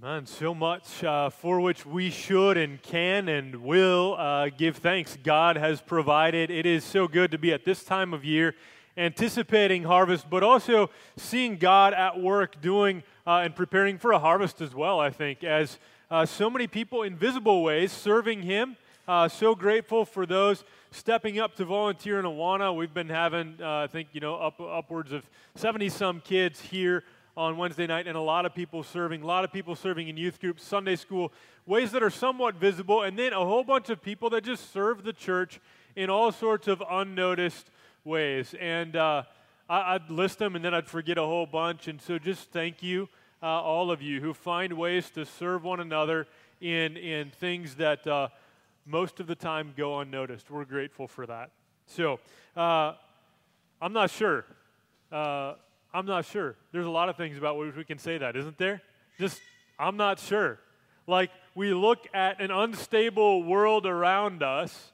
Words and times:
Man, 0.00 0.26
so 0.26 0.54
much 0.54 1.02
uh, 1.02 1.28
for 1.28 1.60
which 1.60 1.84
we 1.84 2.10
should 2.10 2.56
and 2.56 2.80
can 2.80 3.28
and 3.28 3.56
will 3.56 4.14
uh, 4.16 4.48
give 4.48 4.76
thanks. 4.76 5.18
God 5.24 5.56
has 5.56 5.80
provided. 5.80 6.52
It 6.52 6.66
is 6.66 6.84
so 6.84 7.08
good 7.08 7.32
to 7.32 7.38
be 7.38 7.52
at 7.52 7.64
this 7.64 7.82
time 7.82 8.14
of 8.14 8.24
year 8.24 8.54
anticipating 8.96 9.82
harvest, 9.82 10.30
but 10.30 10.44
also 10.44 10.90
seeing 11.16 11.56
God 11.56 11.94
at 11.94 12.20
work 12.20 12.60
doing 12.60 13.02
uh, 13.26 13.40
and 13.42 13.56
preparing 13.56 13.98
for 13.98 14.12
a 14.12 14.20
harvest 14.20 14.60
as 14.60 14.72
well, 14.72 15.00
I 15.00 15.10
think, 15.10 15.42
as 15.42 15.80
uh, 16.12 16.24
so 16.24 16.48
many 16.48 16.68
people 16.68 17.02
in 17.02 17.16
visible 17.16 17.64
ways 17.64 17.90
serving 17.90 18.42
Him. 18.42 18.76
Uh, 19.08 19.26
so 19.26 19.56
grateful 19.56 20.04
for 20.04 20.26
those 20.26 20.62
stepping 20.92 21.40
up 21.40 21.56
to 21.56 21.64
volunteer 21.64 22.20
in 22.20 22.24
Awana. 22.24 22.72
We've 22.72 22.94
been 22.94 23.08
having, 23.08 23.56
uh, 23.60 23.78
I 23.78 23.86
think, 23.88 24.10
you 24.12 24.20
know, 24.20 24.36
up, 24.36 24.60
upwards 24.60 25.10
of 25.10 25.28
70 25.56 25.88
some 25.88 26.20
kids 26.20 26.60
here 26.60 27.02
on 27.38 27.56
Wednesday 27.56 27.86
night, 27.86 28.08
and 28.08 28.16
a 28.16 28.20
lot 28.20 28.44
of 28.44 28.52
people 28.52 28.82
serving, 28.82 29.22
a 29.22 29.26
lot 29.26 29.44
of 29.44 29.52
people 29.52 29.76
serving 29.76 30.08
in 30.08 30.16
youth 30.16 30.40
groups, 30.40 30.64
Sunday 30.64 30.96
school, 30.96 31.32
ways 31.66 31.92
that 31.92 32.02
are 32.02 32.10
somewhat 32.10 32.56
visible, 32.56 33.02
and 33.02 33.16
then 33.16 33.32
a 33.32 33.36
whole 33.36 33.62
bunch 33.62 33.90
of 33.90 34.02
people 34.02 34.28
that 34.28 34.42
just 34.42 34.72
serve 34.72 35.04
the 35.04 35.12
church 35.12 35.60
in 35.94 36.10
all 36.10 36.32
sorts 36.32 36.66
of 36.66 36.82
unnoticed 36.90 37.70
ways. 38.04 38.56
And 38.60 38.96
uh, 38.96 39.22
I, 39.68 39.92
would 39.92 40.10
list 40.10 40.40
them 40.40 40.56
and 40.56 40.64
then 40.64 40.74
I'd 40.74 40.88
forget 40.88 41.16
a 41.16 41.22
whole 41.22 41.46
bunch. 41.46 41.86
And 41.86 42.02
so 42.02 42.18
just 42.18 42.50
thank 42.50 42.82
you, 42.82 43.08
uh, 43.40 43.46
all 43.46 43.92
of 43.92 44.02
you 44.02 44.20
who 44.20 44.34
find 44.34 44.72
ways 44.72 45.08
to 45.10 45.24
serve 45.24 45.62
one 45.62 45.78
another 45.78 46.26
in, 46.60 46.96
in 46.96 47.30
things 47.30 47.76
that 47.76 48.04
uh, 48.04 48.28
most 48.84 49.20
of 49.20 49.28
the 49.28 49.36
time 49.36 49.74
go 49.76 50.00
unnoticed. 50.00 50.50
We're 50.50 50.64
grateful 50.64 51.06
for 51.06 51.24
that. 51.26 51.50
So 51.86 52.18
uh, 52.56 52.94
I'm 53.80 53.92
not 53.92 54.10
sure. 54.10 54.44
Uh, 55.92 55.98
I'm 55.98 56.06
not 56.06 56.24
sure. 56.24 56.56
There's 56.72 56.86
a 56.86 56.90
lot 56.90 57.08
of 57.08 57.16
things 57.16 57.38
about 57.38 57.58
which 57.58 57.76
we 57.76 57.84
can 57.84 57.98
say 57.98 58.18
that, 58.18 58.36
isn't 58.36 58.58
there? 58.58 58.82
Just, 59.18 59.40
I'm 59.78 59.96
not 59.96 60.18
sure. 60.18 60.58
Like, 61.06 61.30
we 61.54 61.72
look 61.72 62.06
at 62.14 62.40
an 62.40 62.50
unstable 62.50 63.42
world 63.42 63.86
around 63.86 64.42
us 64.42 64.92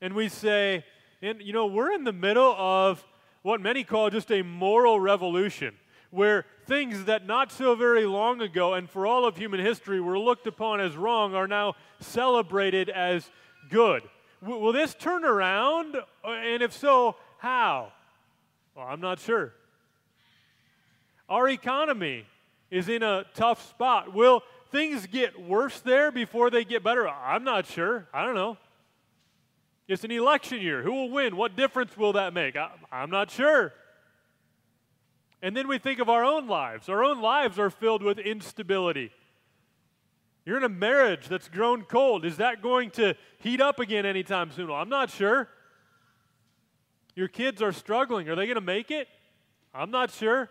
and 0.00 0.14
we 0.14 0.28
say, 0.28 0.84
and 1.20 1.42
you 1.42 1.52
know, 1.52 1.66
we're 1.66 1.92
in 1.92 2.04
the 2.04 2.12
middle 2.12 2.54
of 2.56 3.04
what 3.42 3.60
many 3.60 3.84
call 3.84 4.10
just 4.10 4.30
a 4.30 4.42
moral 4.42 5.00
revolution, 5.00 5.74
where 6.10 6.46
things 6.66 7.04
that 7.04 7.26
not 7.26 7.52
so 7.52 7.74
very 7.74 8.06
long 8.06 8.40
ago 8.40 8.74
and 8.74 8.88
for 8.88 9.06
all 9.06 9.24
of 9.26 9.36
human 9.36 9.60
history 9.60 10.00
were 10.00 10.18
looked 10.18 10.46
upon 10.46 10.80
as 10.80 10.96
wrong 10.96 11.34
are 11.34 11.48
now 11.48 11.74
celebrated 12.00 12.88
as 12.88 13.28
good. 13.68 14.02
W- 14.42 14.60
will 14.60 14.72
this 14.72 14.94
turn 14.94 15.24
around? 15.24 15.96
And 16.24 16.62
if 16.62 16.72
so, 16.72 17.16
how? 17.38 17.92
Well, 18.74 18.86
I'm 18.86 19.00
not 19.00 19.18
sure. 19.18 19.52
Our 21.30 21.48
economy 21.48 22.26
is 22.72 22.88
in 22.88 23.04
a 23.04 23.24
tough 23.34 23.66
spot. 23.70 24.12
Will 24.12 24.42
things 24.72 25.06
get 25.06 25.40
worse 25.40 25.78
there 25.80 26.10
before 26.10 26.50
they 26.50 26.64
get 26.64 26.82
better? 26.82 27.08
I'm 27.08 27.44
not 27.44 27.66
sure. 27.66 28.08
I 28.12 28.26
don't 28.26 28.34
know. 28.34 28.58
It's 29.86 30.02
an 30.02 30.10
election 30.10 30.60
year. 30.60 30.82
Who 30.82 30.92
will 30.92 31.10
win? 31.10 31.36
What 31.36 31.56
difference 31.56 31.96
will 31.96 32.12
that 32.14 32.34
make? 32.34 32.56
I, 32.56 32.70
am 32.92 33.10
not 33.10 33.30
sure. 33.30 33.72
And 35.40 35.56
then 35.56 35.68
we 35.68 35.78
think 35.78 36.00
of 36.00 36.08
our 36.08 36.24
own 36.24 36.48
lives. 36.48 36.88
Our 36.88 37.02
own 37.04 37.22
lives 37.22 37.58
are 37.58 37.70
filled 37.70 38.02
with 38.02 38.18
instability. 38.18 39.10
You're 40.44 40.56
in 40.56 40.64
a 40.64 40.68
marriage 40.68 41.28
that's 41.28 41.48
grown 41.48 41.82
cold. 41.82 42.24
Is 42.24 42.38
that 42.38 42.60
going 42.60 42.90
to 42.92 43.14
heat 43.38 43.60
up 43.60 43.78
again 43.78 44.04
anytime 44.04 44.50
soon? 44.50 44.68
Well, 44.68 44.76
I'm 44.76 44.88
not 44.88 45.10
sure. 45.10 45.48
Your 47.14 47.28
kids 47.28 47.62
are 47.62 47.72
struggling. 47.72 48.28
Are 48.28 48.34
they 48.34 48.46
going 48.46 48.56
to 48.56 48.60
make 48.60 48.90
it? 48.90 49.06
I'm 49.72 49.90
not 49.90 50.10
sure. 50.10 50.50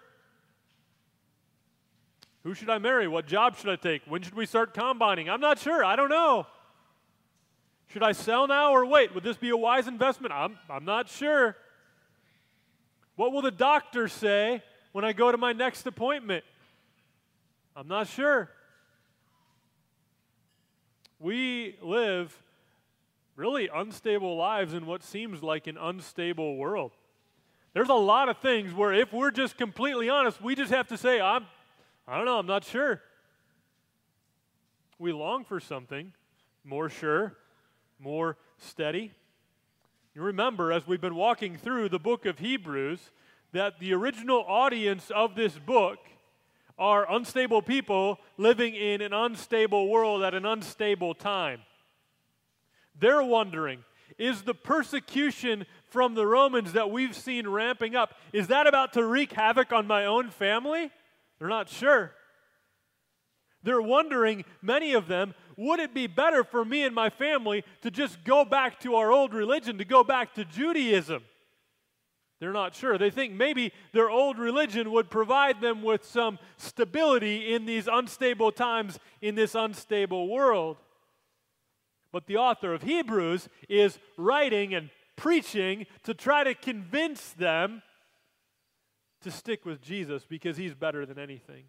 Who 2.49 2.55
should 2.55 2.71
I 2.71 2.79
marry? 2.79 3.07
What 3.07 3.27
job 3.27 3.57
should 3.57 3.69
I 3.69 3.75
take? 3.75 4.01
When 4.07 4.23
should 4.23 4.33
we 4.33 4.47
start 4.47 4.73
combining? 4.73 5.29
I'm 5.29 5.39
not 5.39 5.59
sure. 5.59 5.85
I 5.85 5.95
don't 5.95 6.09
know. 6.09 6.47
Should 7.89 8.01
I 8.01 8.11
sell 8.11 8.47
now 8.47 8.71
or 8.71 8.87
wait? 8.87 9.13
Would 9.13 9.23
this 9.23 9.37
be 9.37 9.49
a 9.49 9.55
wise 9.55 9.87
investment? 9.87 10.33
I'm, 10.33 10.57
I'm 10.67 10.83
not 10.83 11.09
sure. 11.09 11.55
What 13.17 13.33
will 13.33 13.43
the 13.43 13.51
doctor 13.51 14.07
say 14.07 14.63
when 14.93 15.05
I 15.05 15.13
go 15.13 15.31
to 15.31 15.37
my 15.37 15.53
next 15.53 15.85
appointment? 15.85 16.43
I'm 17.75 17.87
not 17.87 18.07
sure. 18.07 18.49
We 21.19 21.77
live 21.83 22.35
really 23.35 23.69
unstable 23.71 24.35
lives 24.35 24.73
in 24.73 24.87
what 24.87 25.03
seems 25.03 25.43
like 25.43 25.67
an 25.67 25.77
unstable 25.77 26.57
world. 26.57 26.93
There's 27.75 27.89
a 27.89 27.93
lot 27.93 28.27
of 28.27 28.39
things 28.39 28.73
where, 28.73 28.91
if 28.91 29.13
we're 29.13 29.29
just 29.29 29.55
completely 29.55 30.09
honest, 30.09 30.41
we 30.41 30.55
just 30.55 30.71
have 30.71 30.87
to 30.87 30.97
say, 30.97 31.21
I'm, 31.21 31.45
I 32.09 32.17
don't 32.17 32.25
know, 32.25 32.39
I'm 32.39 32.47
not 32.47 32.63
sure. 32.63 33.01
We 34.97 35.13
long 35.13 35.45
for 35.45 35.59
something 35.59 36.11
more 36.63 36.89
sure, 36.89 37.35
more 37.99 38.35
steady. 38.57 39.11
You 40.15 40.23
remember, 40.23 40.71
as 40.71 40.87
we've 40.87 40.99
been 40.99 41.13
walking 41.13 41.55
through 41.55 41.89
the 41.89 41.99
book 41.99 42.25
of 42.25 42.39
Hebrews, 42.39 43.11
that 43.51 43.79
the 43.79 43.93
original 43.93 44.43
audience 44.47 45.11
of 45.11 45.35
this 45.35 45.59
book 45.59 45.99
are 46.79 47.05
unstable 47.11 47.61
people 47.61 48.17
living 48.37 48.73
in 48.73 49.01
an 49.01 49.13
unstable 49.13 49.87
world 49.87 50.23
at 50.23 50.33
an 50.33 50.47
unstable 50.47 51.13
time. 51.13 51.61
They're 52.99 53.21
wondering, 53.21 53.83
is 54.17 54.41
the 54.41 54.55
persecution 54.55 55.67
from 55.83 56.15
the 56.15 56.25
Romans 56.25 56.73
that 56.73 56.89
we've 56.89 57.15
seen 57.15 57.47
ramping 57.47 57.95
up, 57.95 58.15
is 58.33 58.47
that 58.47 58.65
about 58.65 58.93
to 58.93 59.05
wreak 59.05 59.31
havoc 59.33 59.71
on 59.71 59.85
my 59.85 60.05
own 60.05 60.31
family? 60.31 60.89
They're 61.39 61.47
not 61.47 61.69
sure. 61.69 62.11
They're 63.63 63.81
wondering, 63.81 64.45
many 64.61 64.93
of 64.93 65.07
them, 65.07 65.33
would 65.57 65.79
it 65.79 65.93
be 65.93 66.07
better 66.07 66.43
for 66.43 66.63
me 66.63 66.83
and 66.83 66.95
my 66.95 67.09
family 67.09 67.63
to 67.81 67.91
just 67.91 68.23
go 68.23 68.45
back 68.45 68.79
to 68.81 68.95
our 68.95 69.11
old 69.11 69.33
religion, 69.33 69.77
to 69.79 69.85
go 69.85 70.03
back 70.03 70.33
to 70.35 70.45
Judaism? 70.45 71.23
They're 72.39 72.53
not 72.53 72.73
sure. 72.73 72.97
They 72.97 73.09
think 73.09 73.33
maybe 73.33 73.73
their 73.91 74.09
old 74.09 74.39
religion 74.39 74.91
would 74.91 75.09
provide 75.09 75.59
them 75.59 75.81
with 75.83 76.05
some 76.05 76.39
stability 76.55 77.53
in 77.53 77.65
these 77.65 77.87
unstable 77.91 78.53
times 78.53 78.97
in 79.21 79.35
this 79.35 79.55
unstable 79.55 80.29
world. 80.29 80.77
But 82.13 82.27
the 82.27 82.37
author 82.37 82.73
of 82.73 82.83
Hebrews 82.83 83.49
is 83.67 83.99
writing 84.17 84.73
and 84.73 84.89
preaching 85.17 85.85
to 86.03 86.13
try 86.13 86.45
to 86.45 86.55
convince 86.55 87.33
them 87.33 87.81
to 89.21 89.31
stick 89.31 89.65
with 89.65 89.81
Jesus 89.81 90.25
because 90.27 90.57
he's 90.57 90.73
better 90.73 91.05
than 91.05 91.19
anything. 91.19 91.65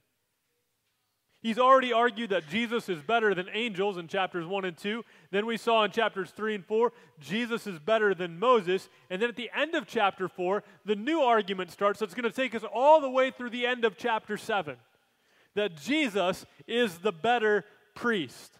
He's 1.42 1.58
already 1.58 1.92
argued 1.92 2.30
that 2.30 2.48
Jesus 2.48 2.90
is 2.90 3.00
better 3.00 3.34
than 3.34 3.48
angels 3.54 3.96
in 3.96 4.08
chapters 4.08 4.46
1 4.46 4.64
and 4.66 4.76
2. 4.76 5.02
Then 5.30 5.46
we 5.46 5.56
saw 5.56 5.84
in 5.84 5.90
chapters 5.90 6.30
3 6.32 6.56
and 6.56 6.66
4, 6.66 6.92
Jesus 7.18 7.66
is 7.66 7.78
better 7.78 8.14
than 8.14 8.38
Moses. 8.38 8.90
And 9.08 9.22
then 9.22 9.30
at 9.30 9.36
the 9.36 9.50
end 9.56 9.74
of 9.74 9.86
chapter 9.86 10.28
4, 10.28 10.62
the 10.84 10.96
new 10.96 11.20
argument 11.22 11.70
starts 11.70 12.00
that's 12.00 12.12
going 12.12 12.30
to 12.30 12.30
take 12.30 12.54
us 12.54 12.64
all 12.74 13.00
the 13.00 13.08
way 13.08 13.30
through 13.30 13.50
the 13.50 13.66
end 13.66 13.86
of 13.86 13.96
chapter 13.96 14.36
7 14.36 14.76
that 15.54 15.76
Jesus 15.76 16.46
is 16.66 16.98
the 16.98 17.12
better 17.12 17.64
priest. 17.94 18.58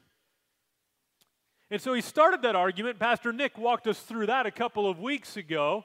And 1.71 1.81
so 1.81 1.93
he 1.93 2.01
started 2.01 2.43
that 2.43 2.57
argument. 2.57 2.99
Pastor 2.99 3.33
Nick 3.33 3.57
walked 3.57 3.87
us 3.87 4.01
through 4.01 4.27
that 4.27 4.47
a 4.47 4.51
couple 4.51 4.91
of 4.91 4.99
weeks 4.99 5.37
ago. 5.37 5.84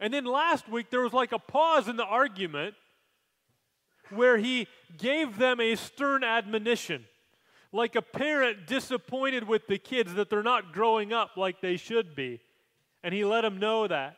And 0.00 0.12
then 0.12 0.24
last 0.24 0.68
week, 0.68 0.90
there 0.90 1.00
was 1.00 1.12
like 1.12 1.32
a 1.32 1.38
pause 1.38 1.88
in 1.88 1.96
the 1.96 2.04
argument 2.04 2.74
where 4.10 4.36
he 4.36 4.66
gave 4.98 5.38
them 5.38 5.60
a 5.60 5.76
stern 5.76 6.24
admonition, 6.24 7.04
like 7.72 7.96
a 7.96 8.02
parent 8.02 8.66
disappointed 8.66 9.48
with 9.48 9.66
the 9.66 9.78
kids 9.78 10.14
that 10.14 10.30
they're 10.30 10.42
not 10.42 10.72
growing 10.72 11.12
up 11.12 11.36
like 11.36 11.60
they 11.60 11.76
should 11.76 12.14
be. 12.14 12.40
And 13.02 13.14
he 13.14 13.24
let 13.24 13.42
them 13.42 13.58
know 13.58 13.86
that. 13.86 14.16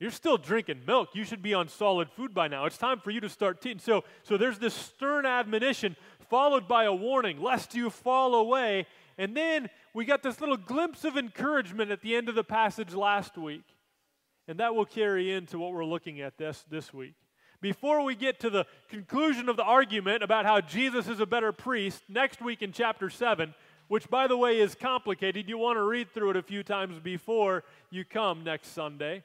You're 0.00 0.10
still 0.10 0.36
drinking 0.36 0.82
milk. 0.86 1.10
You 1.14 1.24
should 1.24 1.42
be 1.42 1.54
on 1.54 1.68
solid 1.68 2.10
food 2.10 2.34
by 2.34 2.48
now. 2.48 2.66
It's 2.66 2.76
time 2.76 3.00
for 3.00 3.10
you 3.10 3.20
to 3.20 3.28
start 3.28 3.60
teaching. 3.60 3.78
So, 3.78 4.04
so 4.22 4.36
there's 4.36 4.58
this 4.58 4.74
stern 4.74 5.24
admonition 5.24 5.96
followed 6.28 6.66
by 6.66 6.84
a 6.84 6.92
warning, 6.92 7.40
lest 7.40 7.74
you 7.74 7.90
fall 7.90 8.34
away. 8.34 8.86
And 9.16 9.36
then 9.36 9.70
we 9.94 10.04
got 10.04 10.22
this 10.22 10.40
little 10.40 10.56
glimpse 10.56 11.04
of 11.04 11.16
encouragement 11.16 11.90
at 11.90 12.02
the 12.02 12.16
end 12.16 12.28
of 12.28 12.34
the 12.34 12.44
passage 12.44 12.92
last 12.92 13.38
week. 13.38 13.62
And 14.46 14.60
that 14.60 14.74
will 14.74 14.84
carry 14.84 15.32
into 15.32 15.58
what 15.58 15.72
we're 15.72 15.84
looking 15.84 16.20
at 16.20 16.36
this, 16.36 16.64
this 16.70 16.92
week. 16.92 17.14
Before 17.60 18.02
we 18.02 18.14
get 18.14 18.40
to 18.40 18.50
the 18.50 18.66
conclusion 18.90 19.48
of 19.48 19.56
the 19.56 19.64
argument 19.64 20.22
about 20.22 20.44
how 20.44 20.60
Jesus 20.60 21.08
is 21.08 21.18
a 21.18 21.26
better 21.26 21.50
priest, 21.50 22.02
next 22.10 22.42
week 22.42 22.60
in 22.60 22.72
chapter 22.72 23.08
7, 23.08 23.54
which 23.88 24.10
by 24.10 24.26
the 24.26 24.36
way 24.36 24.60
is 24.60 24.74
complicated, 24.74 25.48
you 25.48 25.56
want 25.56 25.78
to 25.78 25.82
read 25.82 26.10
through 26.12 26.30
it 26.30 26.36
a 26.36 26.42
few 26.42 26.62
times 26.62 26.98
before 26.98 27.64
you 27.90 28.04
come 28.04 28.44
next 28.44 28.68
Sunday. 28.74 29.24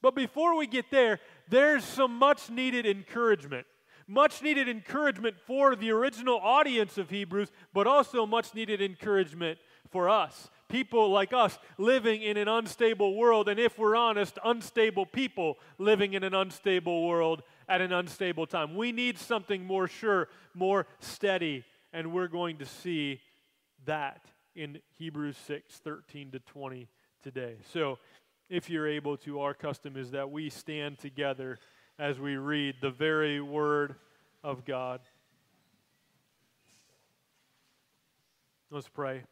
But 0.00 0.14
before 0.14 0.56
we 0.56 0.66
get 0.66 0.90
there, 0.90 1.20
there's 1.48 1.84
some 1.84 2.18
much 2.18 2.48
needed 2.48 2.86
encouragement. 2.86 3.66
Much 4.06 4.42
needed 4.42 4.68
encouragement 4.68 5.36
for 5.46 5.76
the 5.76 5.90
original 5.90 6.38
audience 6.38 6.96
of 6.96 7.10
Hebrews, 7.10 7.50
but 7.72 7.86
also 7.86 8.26
much 8.26 8.54
needed 8.54 8.80
encouragement 8.80 9.58
for 9.90 10.08
us 10.08 10.50
people 10.74 11.08
like 11.08 11.32
us 11.32 11.56
living 11.78 12.20
in 12.20 12.36
an 12.36 12.48
unstable 12.48 13.14
world, 13.14 13.48
and 13.48 13.60
if 13.60 13.78
we're 13.78 13.94
honest, 13.94 14.40
unstable 14.44 15.06
people 15.06 15.56
living 15.78 16.14
in 16.14 16.24
an 16.24 16.34
unstable 16.34 17.06
world 17.06 17.44
at 17.68 17.80
an 17.80 17.92
unstable 17.92 18.44
time. 18.44 18.74
We 18.74 18.90
need 18.90 19.16
something 19.16 19.64
more 19.64 19.86
sure, 19.86 20.26
more 20.52 20.88
steady, 20.98 21.62
and 21.92 22.12
we're 22.12 22.26
going 22.26 22.56
to 22.56 22.66
see 22.66 23.20
that 23.84 24.24
in 24.56 24.80
Hebrews 24.98 25.36
6 25.46 25.76
13 25.76 26.32
to 26.32 26.40
20 26.40 26.88
today. 27.22 27.54
So, 27.72 28.00
if 28.50 28.68
you're 28.68 28.88
able 28.88 29.16
to, 29.18 29.42
our 29.42 29.54
custom 29.54 29.96
is 29.96 30.10
that 30.10 30.28
we 30.28 30.50
stand 30.50 30.98
together 30.98 31.60
as 32.00 32.18
we 32.18 32.36
read 32.36 32.74
the 32.82 32.90
very 32.90 33.40
word 33.40 33.94
of 34.42 34.64
God. 34.64 35.02
Let's 38.72 38.88
pray. 38.88 39.22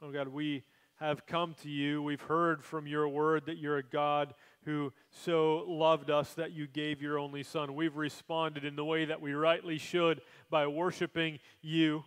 Oh 0.00 0.12
God, 0.12 0.28
we 0.28 0.62
have 1.00 1.26
come 1.26 1.54
to 1.62 1.68
you. 1.68 2.00
We've 2.00 2.20
heard 2.20 2.62
from 2.62 2.86
your 2.86 3.08
word 3.08 3.46
that 3.46 3.58
you're 3.58 3.78
a 3.78 3.82
God 3.82 4.32
who 4.64 4.92
so 5.10 5.64
loved 5.66 6.08
us 6.08 6.34
that 6.34 6.52
you 6.52 6.68
gave 6.68 7.02
your 7.02 7.18
only 7.18 7.42
Son. 7.42 7.74
We've 7.74 7.96
responded 7.96 8.64
in 8.64 8.76
the 8.76 8.84
way 8.84 9.06
that 9.06 9.20
we 9.20 9.32
rightly 9.32 9.76
should 9.76 10.20
by 10.50 10.68
worshiping 10.68 11.40
you. 11.62 12.04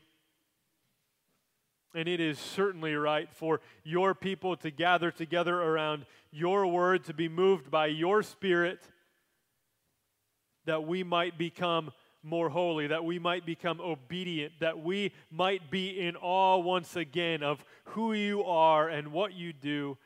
And 1.93 2.07
it 2.07 2.21
is 2.21 2.39
certainly 2.39 2.95
right 2.95 3.27
for 3.33 3.59
your 3.83 4.15
people 4.15 4.55
to 4.57 4.71
gather 4.71 5.11
together 5.11 5.61
around 5.61 6.05
your 6.31 6.67
word, 6.67 7.03
to 7.05 7.13
be 7.13 7.27
moved 7.27 7.69
by 7.69 7.88
your 7.88 8.23
spirit, 8.23 8.79
that 10.63 10.88
we 10.88 11.03
might 11.03 11.38
become 11.38 11.91
more 12.23 12.50
holy, 12.50 12.88
that 12.88 13.03
we 13.03 13.19
might 13.19 13.45
become 13.45 13.81
obedient, 13.81 14.53
that 14.59 14.79
we 14.79 15.12
might 15.31 15.71
be 15.71 16.00
in 16.00 16.15
awe 16.15 16.57
once 16.57 16.95
again 16.95 17.44
of 17.44 17.63
who 17.85 18.13
you 18.13 18.44
are 18.44 18.88
and 18.88 19.12
what 19.12 19.33
you 19.33 19.53
do. 19.53 19.97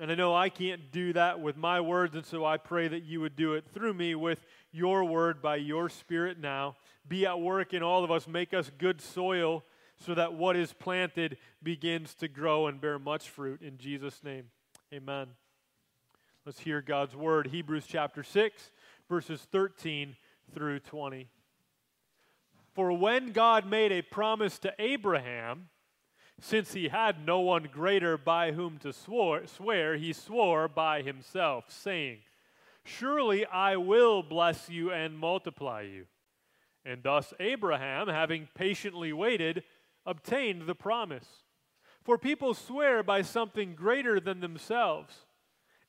And 0.00 0.10
I 0.10 0.16
know 0.16 0.34
I 0.34 0.48
can't 0.48 0.90
do 0.90 1.12
that 1.12 1.40
with 1.40 1.56
my 1.56 1.80
words, 1.80 2.14
and 2.16 2.26
so 2.26 2.44
I 2.44 2.56
pray 2.56 2.88
that 2.88 3.04
you 3.04 3.20
would 3.20 3.36
do 3.36 3.54
it 3.54 3.64
through 3.72 3.94
me 3.94 4.14
with 4.14 4.44
your 4.72 5.04
word 5.04 5.40
by 5.40 5.56
your 5.56 5.88
spirit 5.88 6.38
now. 6.40 6.76
Be 7.06 7.26
at 7.26 7.40
work 7.40 7.72
in 7.72 7.82
all 7.82 8.02
of 8.02 8.10
us, 8.10 8.26
make 8.26 8.52
us 8.52 8.70
good 8.76 9.00
soil 9.00 9.64
so 9.96 10.14
that 10.14 10.34
what 10.34 10.56
is 10.56 10.72
planted 10.72 11.36
begins 11.62 12.14
to 12.16 12.28
grow 12.28 12.66
and 12.66 12.80
bear 12.80 12.98
much 12.98 13.28
fruit. 13.28 13.62
In 13.62 13.78
Jesus' 13.78 14.22
name, 14.24 14.46
amen. 14.92 15.28
Let's 16.44 16.58
hear 16.58 16.82
God's 16.82 17.14
word. 17.14 17.46
Hebrews 17.46 17.84
chapter 17.86 18.22
6, 18.22 18.70
verses 19.08 19.46
13 19.50 20.16
through 20.52 20.80
20. 20.80 21.28
For 22.74 22.92
when 22.92 23.32
God 23.32 23.66
made 23.66 23.92
a 23.92 24.02
promise 24.02 24.58
to 24.60 24.74
Abraham, 24.78 25.68
since 26.40 26.72
he 26.72 26.88
had 26.88 27.24
no 27.24 27.40
one 27.40 27.68
greater 27.72 28.18
by 28.18 28.52
whom 28.52 28.78
to 28.78 28.92
swore, 28.92 29.46
swear, 29.46 29.96
he 29.96 30.12
swore 30.12 30.66
by 30.66 31.02
himself, 31.02 31.66
saying, 31.68 32.18
Surely 32.84 33.46
I 33.46 33.76
will 33.76 34.22
bless 34.22 34.68
you 34.68 34.90
and 34.90 35.18
multiply 35.18 35.82
you. 35.82 36.06
And 36.84 37.02
thus 37.02 37.32
Abraham, 37.40 38.08
having 38.08 38.48
patiently 38.54 39.12
waited, 39.12 39.62
obtained 40.04 40.66
the 40.66 40.74
promise. 40.74 41.44
For 42.02 42.18
people 42.18 42.52
swear 42.52 43.02
by 43.02 43.22
something 43.22 43.74
greater 43.74 44.20
than 44.20 44.40
themselves, 44.40 45.24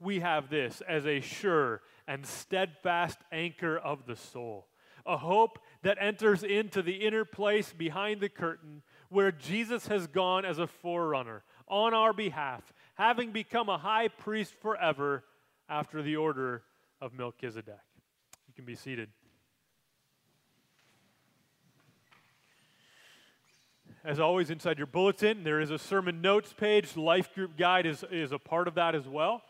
We 0.00 0.20
have 0.20 0.48
this 0.48 0.82
as 0.88 1.06
a 1.06 1.20
sure 1.20 1.82
and 2.08 2.26
steadfast 2.26 3.18
anchor 3.30 3.76
of 3.76 4.06
the 4.06 4.16
soul, 4.16 4.66
a 5.06 5.18
hope 5.18 5.58
that 5.82 5.98
enters 6.00 6.42
into 6.42 6.82
the 6.82 7.06
inner 7.06 7.26
place 7.26 7.72
behind 7.72 8.20
the 8.20 8.30
curtain 8.30 8.82
where 9.10 9.30
Jesus 9.30 9.86
has 9.88 10.06
gone 10.06 10.44
as 10.46 10.58
a 10.58 10.66
forerunner 10.66 11.44
on 11.68 11.92
our 11.92 12.14
behalf, 12.14 12.72
having 12.94 13.30
become 13.30 13.68
a 13.68 13.78
high 13.78 14.08
priest 14.08 14.54
forever 14.60 15.24
after 15.68 16.02
the 16.02 16.16
order 16.16 16.62
of 17.00 17.12
Melchizedek. 17.12 17.74
You 18.48 18.54
can 18.54 18.64
be 18.64 18.74
seated. 18.74 19.10
As 24.02 24.18
always, 24.18 24.48
inside 24.48 24.78
your 24.78 24.86
bulletin, 24.86 25.44
there 25.44 25.60
is 25.60 25.70
a 25.70 25.78
sermon 25.78 26.22
notes 26.22 26.54
page. 26.54 26.96
Life 26.96 27.34
group 27.34 27.58
guide 27.58 27.84
is, 27.84 28.02
is 28.10 28.32
a 28.32 28.38
part 28.38 28.66
of 28.66 28.76
that 28.76 28.94
as 28.94 29.06
well. 29.06 29.42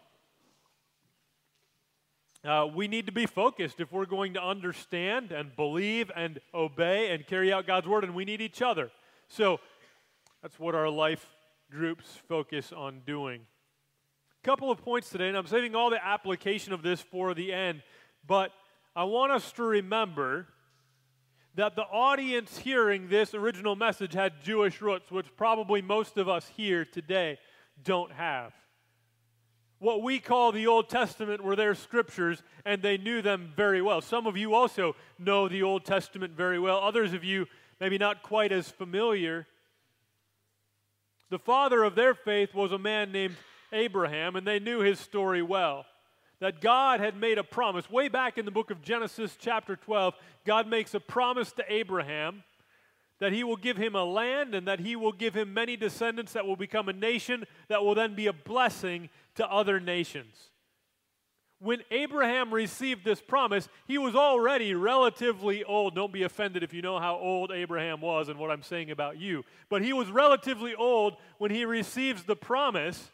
Uh, 2.42 2.66
we 2.74 2.88
need 2.88 3.04
to 3.04 3.12
be 3.12 3.26
focused 3.26 3.80
if 3.80 3.92
we're 3.92 4.06
going 4.06 4.32
to 4.32 4.42
understand 4.42 5.30
and 5.30 5.54
believe 5.56 6.10
and 6.16 6.40
obey 6.54 7.10
and 7.10 7.26
carry 7.26 7.52
out 7.52 7.66
God's 7.66 7.86
word, 7.86 8.02
and 8.02 8.14
we 8.14 8.24
need 8.24 8.40
each 8.40 8.62
other. 8.62 8.90
So 9.28 9.60
that's 10.40 10.58
what 10.58 10.74
our 10.74 10.88
life 10.88 11.26
groups 11.70 12.18
focus 12.28 12.72
on 12.72 13.02
doing. 13.04 13.42
A 14.42 14.46
couple 14.46 14.70
of 14.70 14.82
points 14.82 15.10
today, 15.10 15.28
and 15.28 15.36
I'm 15.36 15.46
saving 15.46 15.74
all 15.74 15.90
the 15.90 16.02
application 16.02 16.72
of 16.72 16.80
this 16.82 17.02
for 17.02 17.34
the 17.34 17.52
end, 17.52 17.82
but 18.26 18.52
I 18.96 19.04
want 19.04 19.32
us 19.32 19.52
to 19.52 19.62
remember 19.62 20.46
that 21.56 21.76
the 21.76 21.82
audience 21.82 22.56
hearing 22.56 23.08
this 23.08 23.34
original 23.34 23.76
message 23.76 24.14
had 24.14 24.42
Jewish 24.42 24.80
roots, 24.80 25.10
which 25.10 25.26
probably 25.36 25.82
most 25.82 26.16
of 26.16 26.26
us 26.26 26.50
here 26.56 26.86
today 26.86 27.38
don't 27.84 28.12
have. 28.12 28.54
What 29.80 30.02
we 30.02 30.18
call 30.18 30.52
the 30.52 30.66
Old 30.66 30.90
Testament 30.90 31.42
were 31.42 31.56
their 31.56 31.74
scriptures, 31.74 32.42
and 32.66 32.82
they 32.82 32.98
knew 32.98 33.22
them 33.22 33.52
very 33.56 33.80
well. 33.80 34.02
Some 34.02 34.26
of 34.26 34.36
you 34.36 34.54
also 34.54 34.94
know 35.18 35.48
the 35.48 35.62
Old 35.62 35.86
Testament 35.86 36.34
very 36.36 36.58
well, 36.58 36.78
others 36.78 37.14
of 37.14 37.24
you, 37.24 37.46
maybe 37.80 37.96
not 37.96 38.22
quite 38.22 38.52
as 38.52 38.68
familiar. 38.68 39.46
The 41.30 41.38
father 41.38 41.82
of 41.82 41.94
their 41.94 42.12
faith 42.12 42.54
was 42.54 42.72
a 42.72 42.78
man 42.78 43.10
named 43.10 43.36
Abraham, 43.72 44.36
and 44.36 44.46
they 44.46 44.58
knew 44.58 44.80
his 44.80 45.00
story 45.00 45.42
well 45.42 45.86
that 46.40 46.60
God 46.60 47.00
had 47.00 47.16
made 47.16 47.38
a 47.38 47.44
promise. 47.44 47.90
Way 47.90 48.08
back 48.08 48.36
in 48.36 48.44
the 48.44 48.50
book 48.50 48.70
of 48.70 48.82
Genesis, 48.82 49.36
chapter 49.38 49.76
12, 49.76 50.14
God 50.44 50.66
makes 50.66 50.94
a 50.94 51.00
promise 51.00 51.52
to 51.52 51.64
Abraham 51.72 52.42
that 53.20 53.32
he 53.32 53.44
will 53.44 53.56
give 53.56 53.76
him 53.76 53.94
a 53.94 54.04
land 54.04 54.54
and 54.54 54.66
that 54.66 54.80
he 54.80 54.96
will 54.96 55.12
give 55.12 55.34
him 55.34 55.54
many 55.54 55.76
descendants 55.76 56.32
that 56.32 56.46
will 56.46 56.56
become 56.56 56.88
a 56.88 56.92
nation 56.92 57.44
that 57.68 57.84
will 57.84 57.94
then 57.94 58.14
be 58.14 58.26
a 58.26 58.32
blessing 58.32 59.08
to 59.36 59.46
other 59.48 59.78
nations. 59.78 60.50
When 61.58 61.82
Abraham 61.90 62.52
received 62.52 63.04
this 63.04 63.20
promise, 63.20 63.68
he 63.86 63.98
was 63.98 64.16
already 64.16 64.74
relatively 64.74 65.62
old. 65.62 65.94
Don't 65.94 66.12
be 66.12 66.22
offended 66.22 66.62
if 66.62 66.72
you 66.72 66.80
know 66.80 66.98
how 66.98 67.16
old 67.16 67.52
Abraham 67.52 68.00
was 68.00 68.30
and 68.30 68.38
what 68.38 68.50
I'm 68.50 68.62
saying 68.62 68.90
about 68.90 69.18
you. 69.18 69.44
But 69.68 69.82
he 69.82 69.92
was 69.92 70.10
relatively 70.10 70.74
old 70.74 71.16
when 71.36 71.50
he 71.50 71.66
receives 71.66 72.24
the 72.24 72.36
promise 72.36 73.10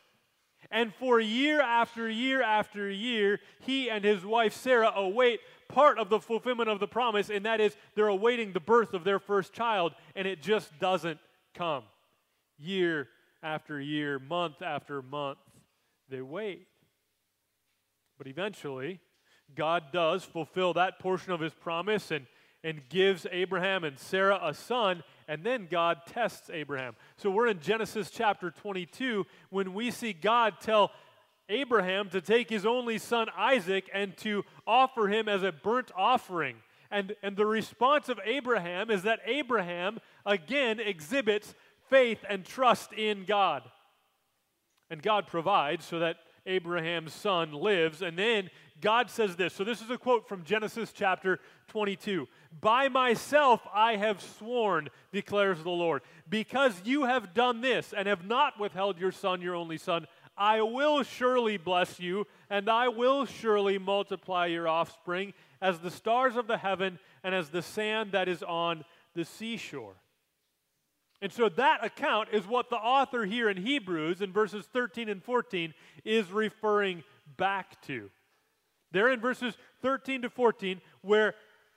and 0.70 0.94
for 0.94 1.20
year 1.20 1.60
after 1.60 2.08
year 2.08 2.42
after 2.42 2.90
year, 2.90 3.40
he 3.60 3.90
and 3.90 4.04
his 4.04 4.24
wife 4.24 4.54
Sarah 4.54 4.92
await 4.94 5.40
part 5.68 5.98
of 5.98 6.08
the 6.08 6.20
fulfillment 6.20 6.68
of 6.68 6.80
the 6.80 6.86
promise, 6.86 7.30
and 7.30 7.44
that 7.44 7.60
is 7.60 7.76
they're 7.94 8.08
awaiting 8.08 8.52
the 8.52 8.60
birth 8.60 8.94
of 8.94 9.04
their 9.04 9.18
first 9.18 9.52
child, 9.52 9.92
and 10.14 10.26
it 10.26 10.42
just 10.42 10.78
doesn't 10.78 11.18
come. 11.54 11.84
Year 12.58 13.08
after 13.42 13.80
year, 13.80 14.18
month 14.18 14.62
after 14.62 15.02
month, 15.02 15.38
they 16.08 16.20
wait. 16.20 16.66
But 18.18 18.26
eventually, 18.26 19.00
God 19.54 19.84
does 19.92 20.24
fulfill 20.24 20.72
that 20.74 20.98
portion 20.98 21.32
of 21.32 21.40
his 21.40 21.52
promise 21.52 22.10
and, 22.10 22.26
and 22.64 22.88
gives 22.88 23.26
Abraham 23.30 23.84
and 23.84 23.98
Sarah 23.98 24.40
a 24.42 24.54
son, 24.54 25.02
and 25.28 25.44
then 25.44 25.66
God 25.70 25.98
tests 26.06 26.50
Abraham. 26.52 26.94
So 27.16 27.30
we're 27.30 27.48
in 27.48 27.60
Genesis 27.60 28.10
chapter 28.10 28.50
22 28.50 29.26
when 29.50 29.74
we 29.74 29.90
see 29.90 30.12
God 30.12 30.54
tell 30.60 30.92
Abraham 31.48 32.08
to 32.10 32.20
take 32.20 32.50
his 32.50 32.66
only 32.66 32.98
son 32.98 33.28
Isaac 33.36 33.88
and 33.92 34.16
to 34.18 34.44
offer 34.66 35.08
him 35.08 35.28
as 35.28 35.42
a 35.42 35.52
burnt 35.52 35.90
offering. 35.96 36.56
And, 36.90 37.14
and 37.22 37.36
the 37.36 37.46
response 37.46 38.08
of 38.08 38.20
Abraham 38.24 38.90
is 38.90 39.02
that 39.02 39.20
Abraham 39.26 39.98
again 40.24 40.80
exhibits 40.80 41.54
faith 41.88 42.24
and 42.28 42.44
trust 42.44 42.92
in 42.92 43.24
God. 43.24 43.62
And 44.90 45.02
God 45.02 45.26
provides 45.26 45.84
so 45.84 45.98
that 45.98 46.16
Abraham's 46.46 47.12
son 47.12 47.52
lives, 47.52 48.02
and 48.02 48.16
then 48.16 48.50
God 48.80 49.10
says 49.10 49.36
this. 49.36 49.54
So, 49.54 49.64
this 49.64 49.80
is 49.80 49.90
a 49.90 49.98
quote 49.98 50.28
from 50.28 50.44
Genesis 50.44 50.92
chapter 50.92 51.40
22. 51.68 52.28
By 52.60 52.88
myself 52.88 53.60
I 53.72 53.96
have 53.96 54.20
sworn, 54.20 54.88
declares 55.12 55.62
the 55.62 55.70
Lord, 55.70 56.02
because 56.28 56.74
you 56.84 57.04
have 57.04 57.34
done 57.34 57.60
this 57.60 57.92
and 57.96 58.06
have 58.08 58.24
not 58.24 58.58
withheld 58.60 58.98
your 58.98 59.12
son, 59.12 59.40
your 59.40 59.54
only 59.54 59.78
son. 59.78 60.06
I 60.36 60.60
will 60.60 61.02
surely 61.02 61.56
bless 61.56 61.98
you, 61.98 62.26
and 62.50 62.68
I 62.68 62.88
will 62.88 63.24
surely 63.24 63.78
multiply 63.78 64.46
your 64.46 64.68
offspring 64.68 65.32
as 65.62 65.78
the 65.78 65.90
stars 65.90 66.36
of 66.36 66.46
the 66.46 66.58
heaven 66.58 66.98
and 67.24 67.34
as 67.34 67.48
the 67.48 67.62
sand 67.62 68.12
that 68.12 68.28
is 68.28 68.42
on 68.42 68.84
the 69.14 69.24
seashore. 69.24 69.94
And 71.22 71.32
so 71.32 71.48
that 71.48 71.82
account 71.82 72.28
is 72.32 72.46
what 72.46 72.68
the 72.68 72.76
author 72.76 73.24
here 73.24 73.48
in 73.48 73.56
Hebrews 73.56 74.20
in 74.20 74.32
verses 74.32 74.66
13 74.66 75.08
and 75.08 75.24
14 75.24 75.72
is 76.04 76.30
referring 76.30 77.02
back 77.38 77.80
to. 77.86 78.10
There 78.92 79.10
in 79.10 79.20
verses 79.20 79.56
13 79.82 80.22
to 80.22 80.30
14, 80.30 80.80
where 81.02 81.34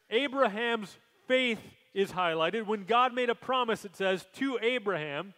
Abraham's 0.10 0.96
faith 1.28 1.60
is 1.94 2.12
highlighted, 2.12 2.66
when 2.66 2.86
God 2.86 3.14
made 3.14 3.30
a 3.30 3.36
promise, 3.36 3.86
it 3.86 3.96
says, 3.96 4.26
to 4.36 4.60
Abraham, 4.62 5.34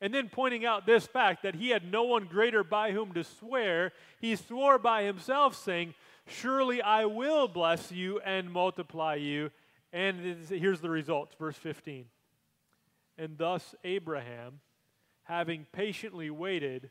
and 0.00 0.12
then 0.12 0.28
pointing 0.28 0.64
out 0.64 0.86
this 0.86 1.06
fact 1.06 1.42
that 1.42 1.54
he 1.54 1.70
had 1.70 1.90
no 1.90 2.04
one 2.04 2.26
greater 2.26 2.62
by 2.62 2.92
whom 2.92 3.12
to 3.12 3.24
swear, 3.24 3.92
he 4.20 4.36
swore 4.36 4.78
by 4.78 5.04
himself, 5.04 5.56
saying, 5.56 5.94
Surely 6.28 6.82
I 6.82 7.04
will 7.04 7.48
bless 7.48 7.92
you 7.92 8.20
and 8.20 8.50
multiply 8.50 9.14
you. 9.14 9.50
And 9.92 10.44
here's 10.48 10.80
the 10.80 10.90
results, 10.90 11.34
verse 11.38 11.56
15. 11.56 12.06
And 13.16 13.38
thus 13.38 13.74
Abraham, 13.84 14.60
having 15.22 15.66
patiently 15.72 16.28
waited, 16.28 16.90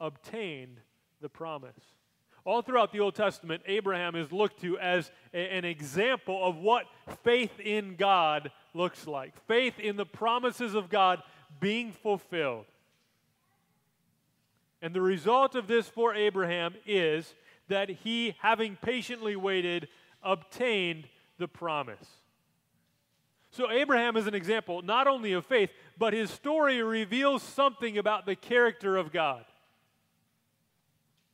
obtained 0.00 0.78
the 1.20 1.28
promise. 1.28 1.74
All 2.44 2.62
throughout 2.62 2.92
the 2.92 3.00
Old 3.00 3.14
Testament, 3.14 3.62
Abraham 3.66 4.16
is 4.16 4.32
looked 4.32 4.60
to 4.62 4.78
as 4.78 5.10
a, 5.34 5.38
an 5.38 5.64
example 5.64 6.42
of 6.42 6.56
what 6.56 6.86
faith 7.22 7.60
in 7.60 7.96
God 7.96 8.50
looks 8.72 9.06
like 9.06 9.34
faith 9.46 9.78
in 9.78 9.96
the 9.96 10.06
promises 10.06 10.74
of 10.74 10.88
God 10.88 11.22
being 11.58 11.92
fulfilled. 11.92 12.66
And 14.82 14.94
the 14.94 15.02
result 15.02 15.54
of 15.54 15.66
this 15.66 15.88
for 15.88 16.14
Abraham 16.14 16.74
is 16.86 17.34
that 17.68 17.90
he, 17.90 18.34
having 18.40 18.76
patiently 18.76 19.36
waited, 19.36 19.88
obtained 20.22 21.08
the 21.38 21.48
promise. 21.48 22.06
So, 23.52 23.70
Abraham 23.70 24.16
is 24.16 24.26
an 24.26 24.34
example 24.34 24.80
not 24.80 25.06
only 25.06 25.32
of 25.32 25.44
faith, 25.44 25.70
but 25.98 26.12
his 26.12 26.30
story 26.30 26.82
reveals 26.82 27.42
something 27.42 27.98
about 27.98 28.24
the 28.24 28.36
character 28.36 28.96
of 28.96 29.12
God. 29.12 29.44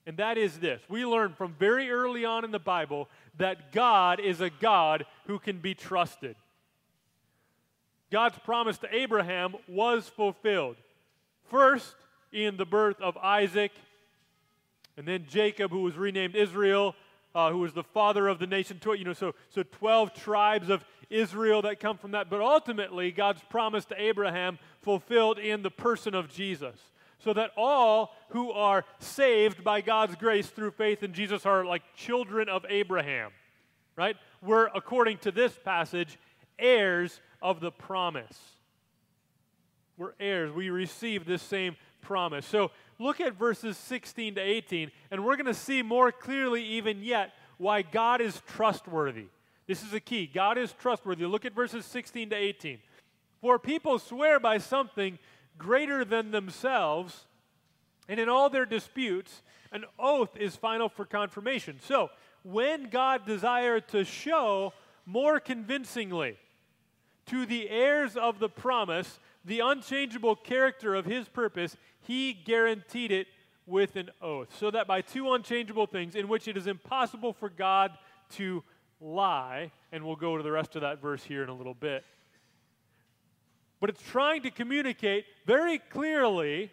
And 0.06 0.16
that 0.18 0.38
is 0.38 0.58
this 0.58 0.80
we 0.88 1.04
learn 1.04 1.32
from 1.32 1.54
very 1.58 1.90
early 1.90 2.24
on 2.24 2.44
in 2.44 2.52
the 2.52 2.58
Bible 2.58 3.08
that 3.38 3.72
God 3.72 4.20
is 4.20 4.40
a 4.40 4.50
God 4.50 5.04
who 5.26 5.38
can 5.38 5.58
be 5.58 5.74
trusted. 5.74 6.36
God's 8.10 8.38
promise 8.38 8.78
to 8.78 8.94
Abraham 8.94 9.56
was 9.66 10.08
fulfilled. 10.08 10.76
First, 11.50 11.96
in 12.32 12.56
the 12.56 12.64
birth 12.64 13.00
of 13.00 13.16
Isaac, 13.16 13.72
and 14.96 15.06
then 15.06 15.26
Jacob, 15.28 15.70
who 15.70 15.82
was 15.82 15.96
renamed 15.96 16.36
Israel, 16.36 16.94
uh, 17.34 17.50
who 17.50 17.58
was 17.58 17.72
the 17.72 17.82
father 17.82 18.28
of 18.28 18.38
the 18.38 18.46
nation. 18.46 18.80
You 18.84 19.04
know, 19.04 19.12
so, 19.12 19.34
so 19.50 19.62
12 19.62 20.14
tribes 20.14 20.70
of 20.70 20.84
Israel 21.10 21.62
that 21.62 21.80
come 21.80 21.98
from 21.98 22.12
that. 22.12 22.30
But 22.30 22.40
ultimately, 22.40 23.10
God's 23.12 23.42
promise 23.50 23.84
to 23.86 24.00
Abraham 24.00 24.58
fulfilled 24.82 25.38
in 25.38 25.62
the 25.62 25.70
person 25.70 26.14
of 26.14 26.32
Jesus. 26.32 26.76
So 27.18 27.32
that 27.32 27.50
all 27.56 28.14
who 28.30 28.52
are 28.52 28.84
saved 28.98 29.64
by 29.64 29.80
God's 29.80 30.16
grace 30.16 30.46
through 30.46 30.72
faith 30.72 31.02
in 31.02 31.12
Jesus 31.12 31.46
are 31.46 31.64
like 31.64 31.82
children 31.96 32.48
of 32.48 32.64
Abraham, 32.68 33.30
right? 33.96 34.16
We're, 34.42 34.66
according 34.74 35.18
to 35.18 35.30
this 35.30 35.52
passage, 35.64 36.18
heirs 36.58 37.20
of 37.40 37.60
the 37.60 37.70
promise. 37.70 38.38
We're 39.96 40.12
heirs. 40.20 40.52
We 40.52 40.70
receive 40.70 41.24
this 41.24 41.42
same 41.42 41.76
promise. 42.02 42.46
So 42.46 42.70
look 42.98 43.20
at 43.20 43.34
verses 43.34 43.76
16 43.78 44.36
to 44.36 44.40
18, 44.40 44.90
and 45.10 45.24
we're 45.24 45.36
going 45.36 45.46
to 45.46 45.54
see 45.54 45.82
more 45.82 46.12
clearly, 46.12 46.62
even 46.62 47.02
yet, 47.02 47.32
why 47.58 47.82
God 47.82 48.20
is 48.20 48.42
trustworthy. 48.46 49.26
This 49.66 49.82
is 49.82 49.92
a 49.92 50.00
key. 50.00 50.30
God 50.32 50.58
is 50.58 50.72
trustworthy. 50.72 51.24
Look 51.24 51.44
at 51.44 51.54
verses 51.54 51.84
16 51.86 52.30
to 52.30 52.36
18. 52.36 52.78
For 53.40 53.58
people 53.58 53.98
swear 53.98 54.38
by 54.38 54.58
something 54.58 55.18
greater 55.58 56.04
than 56.04 56.30
themselves, 56.30 57.26
and 58.08 58.20
in 58.20 58.28
all 58.28 58.50
their 58.50 58.66
disputes, 58.66 59.42
an 59.72 59.84
oath 59.98 60.36
is 60.36 60.56
final 60.56 60.88
for 60.88 61.04
confirmation. 61.04 61.78
So, 61.82 62.10
when 62.42 62.90
God 62.90 63.26
desired 63.26 63.88
to 63.88 64.04
show 64.04 64.72
more 65.04 65.40
convincingly 65.40 66.36
to 67.26 67.44
the 67.44 67.68
heirs 67.68 68.16
of 68.16 68.38
the 68.38 68.48
promise 68.48 69.18
the 69.44 69.60
unchangeable 69.60 70.36
character 70.36 70.94
of 70.94 71.04
his 71.04 71.28
purpose, 71.28 71.76
he 72.00 72.32
guaranteed 72.32 73.12
it 73.12 73.28
with 73.66 73.96
an 73.96 74.10
oath. 74.20 74.48
So 74.58 74.70
that 74.70 74.86
by 74.86 75.00
two 75.00 75.32
unchangeable 75.32 75.86
things, 75.86 76.14
in 76.14 76.28
which 76.28 76.48
it 76.48 76.56
is 76.56 76.66
impossible 76.66 77.32
for 77.32 77.48
God 77.48 77.92
to 78.32 78.62
lie, 79.00 79.70
and 79.92 80.04
we'll 80.04 80.16
go 80.16 80.36
to 80.36 80.42
the 80.42 80.52
rest 80.52 80.74
of 80.76 80.82
that 80.82 81.00
verse 81.00 81.22
here 81.22 81.42
in 81.42 81.48
a 81.48 81.54
little 81.54 81.74
bit. 81.74 82.04
But 83.80 83.90
it's 83.90 84.02
trying 84.02 84.42
to 84.42 84.50
communicate 84.50 85.26
very 85.46 85.78
clearly 85.78 86.70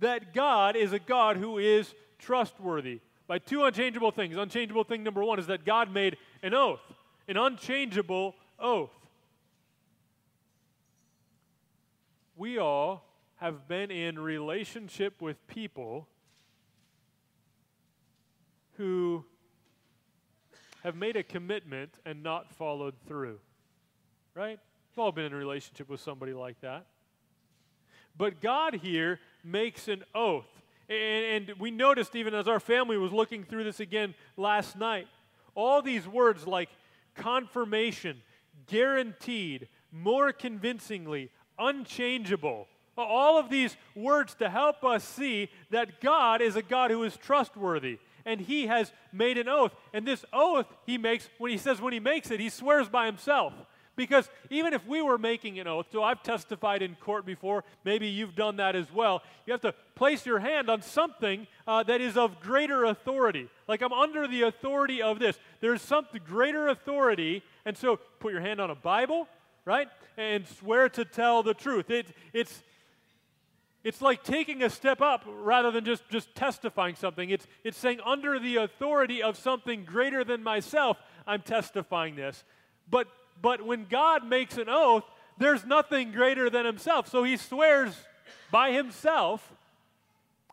that 0.00 0.34
God 0.34 0.76
is 0.76 0.92
a 0.92 0.98
God 0.98 1.36
who 1.36 1.58
is 1.58 1.94
trustworthy 2.18 3.00
by 3.26 3.38
two 3.38 3.64
unchangeable 3.64 4.10
things. 4.10 4.36
Unchangeable 4.36 4.84
thing 4.84 5.02
number 5.02 5.24
one 5.24 5.38
is 5.38 5.46
that 5.46 5.64
God 5.64 5.92
made 5.92 6.16
an 6.42 6.54
oath, 6.54 6.80
an 7.28 7.36
unchangeable 7.36 8.34
oath. 8.58 8.90
We 12.36 12.58
all 12.58 13.04
have 13.36 13.68
been 13.68 13.90
in 13.90 14.18
relationship 14.18 15.20
with 15.22 15.46
people 15.46 16.08
who 18.76 19.24
have 20.82 20.96
made 20.96 21.16
a 21.16 21.22
commitment 21.22 21.94
and 22.04 22.22
not 22.22 22.50
followed 22.50 22.94
through. 23.06 23.38
Right? 24.34 24.58
We've 24.90 25.04
all 25.04 25.12
been 25.12 25.24
in 25.24 25.32
a 25.32 25.36
relationship 25.36 25.88
with 25.88 26.00
somebody 26.00 26.32
like 26.32 26.60
that. 26.62 26.86
But 28.16 28.40
God 28.40 28.74
here 28.74 29.20
makes 29.44 29.88
an 29.88 30.04
oath. 30.14 30.48
And, 30.88 31.48
and, 31.48 31.60
we 31.60 31.70
noticed, 31.70 32.16
even 32.16 32.34
as 32.34 32.48
our 32.48 32.58
family 32.58 32.98
was 32.98 33.12
looking 33.12 33.44
through 33.44 33.64
this 33.64 33.78
again 33.78 34.14
last 34.36 34.76
night, 34.76 35.06
all 35.54 35.80
these 35.80 36.08
words 36.08 36.46
like 36.46 36.68
confirmation, 37.14 38.20
guaranteed, 38.66 39.68
more 39.92 40.32
convincingly, 40.32 41.30
unchangeable. 41.58 42.66
All 42.96 43.38
of 43.38 43.48
these 43.48 43.76
words 43.94 44.34
to 44.34 44.50
help 44.50 44.84
us 44.84 45.04
see 45.04 45.48
that 45.70 46.00
God 46.00 46.42
is 46.42 46.56
a 46.56 46.62
God 46.62 46.90
who 46.90 47.04
is 47.04 47.16
trustworthy 47.16 47.98
and 48.26 48.40
he 48.40 48.66
has 48.66 48.92
made 49.12 49.38
an 49.38 49.48
oath. 49.48 49.72
And 49.94 50.06
this 50.06 50.24
oath 50.32 50.66
he 50.84 50.98
makes, 50.98 51.28
when 51.38 51.50
he 51.50 51.58
says 51.58 51.80
when 51.80 51.92
he 51.92 52.00
makes 52.00 52.30
it, 52.30 52.40
he 52.40 52.48
swears 52.48 52.88
by 52.88 53.06
himself. 53.06 53.54
Because 54.00 54.30
even 54.48 54.72
if 54.72 54.86
we 54.86 55.02
were 55.02 55.18
making 55.18 55.58
an 55.58 55.66
oath, 55.66 55.88
so 55.92 56.02
I've 56.02 56.22
testified 56.22 56.80
in 56.80 56.94
court 56.94 57.26
before, 57.26 57.64
maybe 57.84 58.06
you've 58.06 58.34
done 58.34 58.56
that 58.56 58.74
as 58.74 58.90
well, 58.90 59.22
you 59.44 59.52
have 59.52 59.60
to 59.60 59.74
place 59.94 60.24
your 60.24 60.38
hand 60.38 60.70
on 60.70 60.80
something 60.80 61.46
uh, 61.66 61.82
that 61.82 62.00
is 62.00 62.16
of 62.16 62.40
greater 62.40 62.86
authority. 62.86 63.50
Like 63.68 63.82
I'm 63.82 63.92
under 63.92 64.26
the 64.26 64.40
authority 64.44 65.02
of 65.02 65.18
this. 65.18 65.38
There's 65.60 65.82
something 65.82 66.22
greater 66.26 66.68
authority, 66.68 67.42
and 67.66 67.76
so 67.76 67.98
put 68.20 68.32
your 68.32 68.40
hand 68.40 68.58
on 68.58 68.70
a 68.70 68.74
Bible, 68.74 69.28
right? 69.66 69.88
And 70.16 70.48
swear 70.48 70.88
to 70.88 71.04
tell 71.04 71.42
the 71.42 71.52
truth. 71.52 71.90
It, 71.90 72.06
it's, 72.32 72.62
it's 73.84 74.00
like 74.00 74.24
taking 74.24 74.62
a 74.62 74.70
step 74.70 75.02
up 75.02 75.24
rather 75.26 75.70
than 75.70 75.84
just, 75.84 76.08
just 76.08 76.34
testifying 76.34 76.94
something. 76.94 77.28
It's, 77.28 77.46
it's 77.64 77.76
saying, 77.76 78.00
under 78.06 78.38
the 78.38 78.56
authority 78.56 79.22
of 79.22 79.36
something 79.36 79.84
greater 79.84 80.24
than 80.24 80.42
myself, 80.42 80.96
I'm 81.26 81.42
testifying 81.42 82.16
this. 82.16 82.44
But, 82.88 83.06
but 83.40 83.62
when 83.62 83.86
God 83.86 84.26
makes 84.26 84.56
an 84.56 84.68
oath, 84.68 85.04
there's 85.38 85.64
nothing 85.64 86.12
greater 86.12 86.50
than 86.50 86.66
himself. 86.66 87.08
So 87.08 87.24
he 87.24 87.36
swears 87.36 87.94
by 88.50 88.72
himself. 88.72 89.52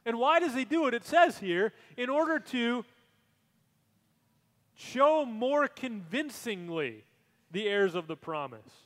And 0.06 0.18
why 0.18 0.40
does 0.40 0.54
he 0.54 0.64
do 0.64 0.88
it? 0.88 0.94
It 0.94 1.06
says 1.06 1.38
here, 1.38 1.74
in 1.98 2.10
order 2.10 2.40
to 2.40 2.86
show 4.76 5.26
more 5.26 5.68
convincingly 5.68 7.04
the 7.52 7.68
heirs 7.68 7.96
of 7.96 8.08
the 8.08 8.16
promise. 8.16 8.86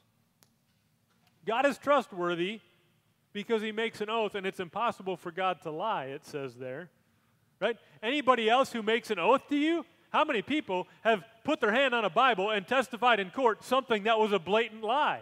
God 1.46 1.66
is 1.66 1.78
trustworthy 1.78 2.62
because 3.34 3.62
he 3.62 3.72
makes 3.72 4.02
an 4.02 4.10
oath 4.10 4.36
and 4.36 4.46
it's 4.46 4.60
impossible 4.60 5.18
for 5.18 5.32
God 5.32 5.62
to 5.64 5.72
lie, 5.72 6.06
it 6.06 6.26
says 6.26 6.56
there. 6.56 6.90
Right? 7.60 7.78
Anybody 8.02 8.50
else 8.50 8.72
who 8.72 8.82
makes 8.82 9.12
an 9.12 9.20
oath 9.20 9.48
to 9.50 9.56
you? 9.56 9.86
How 10.12 10.24
many 10.24 10.42
people 10.42 10.88
have 11.02 11.24
put 11.44 11.60
their 11.60 11.72
hand 11.72 11.94
on 11.94 12.06
a 12.06 12.10
Bible 12.10 12.50
and 12.52 12.68
testified 12.68 13.20
in 13.20 13.30
court 13.30 13.64
something 13.64 14.04
that 14.04 14.20
was 14.20 14.32
a 14.32 14.40
blatant 14.40 14.84
lie? 14.84 15.22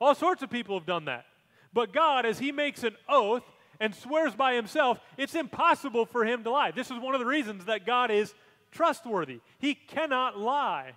All 0.00 0.14
sorts 0.14 0.42
of 0.42 0.50
people 0.50 0.78
have 0.78 0.86
done 0.86 1.06
that. 1.06 1.26
But 1.72 1.92
God, 1.92 2.24
as 2.24 2.38
he 2.38 2.52
makes 2.52 2.84
an 2.84 2.96
oath 3.08 3.42
and 3.80 3.94
swears 3.94 4.34
by 4.34 4.54
himself, 4.54 4.98
it's 5.16 5.34
impossible 5.34 6.06
for 6.06 6.24
him 6.24 6.44
to 6.44 6.50
lie. 6.50 6.70
This 6.70 6.90
is 6.90 6.98
one 6.98 7.14
of 7.14 7.20
the 7.20 7.26
reasons 7.26 7.66
that 7.66 7.86
God 7.86 8.10
is 8.10 8.34
trustworthy. 8.70 9.40
He 9.58 9.74
cannot 9.74 10.38
lie. 10.38 10.92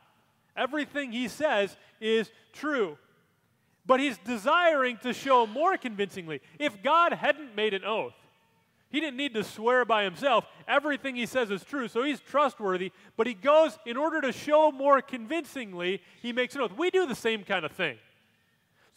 Everything 0.55 1.11
he 1.11 1.27
says 1.27 1.75
is 1.99 2.31
true. 2.53 2.97
But 3.85 3.99
he's 3.99 4.17
desiring 4.19 4.97
to 5.03 5.13
show 5.13 5.47
more 5.47 5.77
convincingly. 5.77 6.41
If 6.59 6.83
God 6.83 7.13
hadn't 7.13 7.55
made 7.55 7.73
an 7.73 7.83
oath, 7.83 8.13
he 8.91 8.99
didn't 8.99 9.17
need 9.17 9.33
to 9.35 9.43
swear 9.43 9.85
by 9.85 10.03
himself. 10.03 10.45
Everything 10.67 11.15
he 11.15 11.25
says 11.25 11.49
is 11.49 11.63
true, 11.63 11.87
so 11.87 12.03
he's 12.03 12.19
trustworthy. 12.19 12.91
But 13.15 13.25
he 13.25 13.33
goes, 13.33 13.77
in 13.85 13.95
order 13.95 14.19
to 14.21 14.31
show 14.33 14.71
more 14.71 15.01
convincingly, 15.01 16.01
he 16.21 16.33
makes 16.33 16.55
an 16.55 16.61
oath. 16.61 16.73
We 16.77 16.89
do 16.89 17.05
the 17.05 17.15
same 17.15 17.43
kind 17.43 17.65
of 17.65 17.71
thing. 17.71 17.97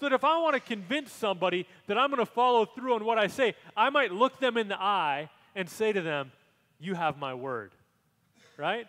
So 0.00 0.08
that 0.08 0.14
if 0.14 0.24
I 0.24 0.38
want 0.38 0.54
to 0.54 0.60
convince 0.60 1.12
somebody 1.12 1.66
that 1.86 1.96
I'm 1.96 2.10
going 2.10 2.24
to 2.24 2.30
follow 2.30 2.66
through 2.66 2.94
on 2.94 3.04
what 3.04 3.18
I 3.18 3.28
say, 3.28 3.54
I 3.76 3.90
might 3.90 4.12
look 4.12 4.40
them 4.40 4.56
in 4.56 4.66
the 4.66 4.80
eye 4.80 5.30
and 5.54 5.70
say 5.70 5.92
to 5.92 6.02
them, 6.02 6.32
You 6.80 6.94
have 6.94 7.16
my 7.16 7.34
word. 7.34 7.70
Right? 8.56 8.86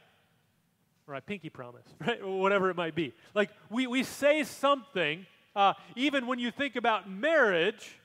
Or 1.07 1.13
I 1.13 1.19
pinky 1.19 1.49
promise, 1.49 1.85
right? 1.99 2.25
Whatever 2.25 2.71
it 2.71 2.75
might 2.75 2.95
be. 2.95 3.13
Like 3.35 3.51
we, 3.69 3.85
we 3.85 4.01
say 4.01 4.43
something, 4.43 5.27
uh, 5.55 5.73
even 5.95 6.25
when 6.25 6.39
you 6.39 6.49
think 6.49 6.75
about 6.75 7.09
marriage, 7.09 7.99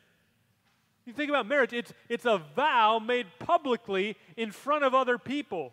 you 1.10 1.16
think 1.16 1.30
about 1.30 1.46
marriage, 1.46 1.72
it's, 1.72 1.92
it's 2.08 2.24
a 2.24 2.38
vow 2.56 2.98
made 2.98 3.26
publicly 3.38 4.16
in 4.36 4.50
front 4.50 4.84
of 4.84 4.94
other 4.94 5.18
people. 5.18 5.72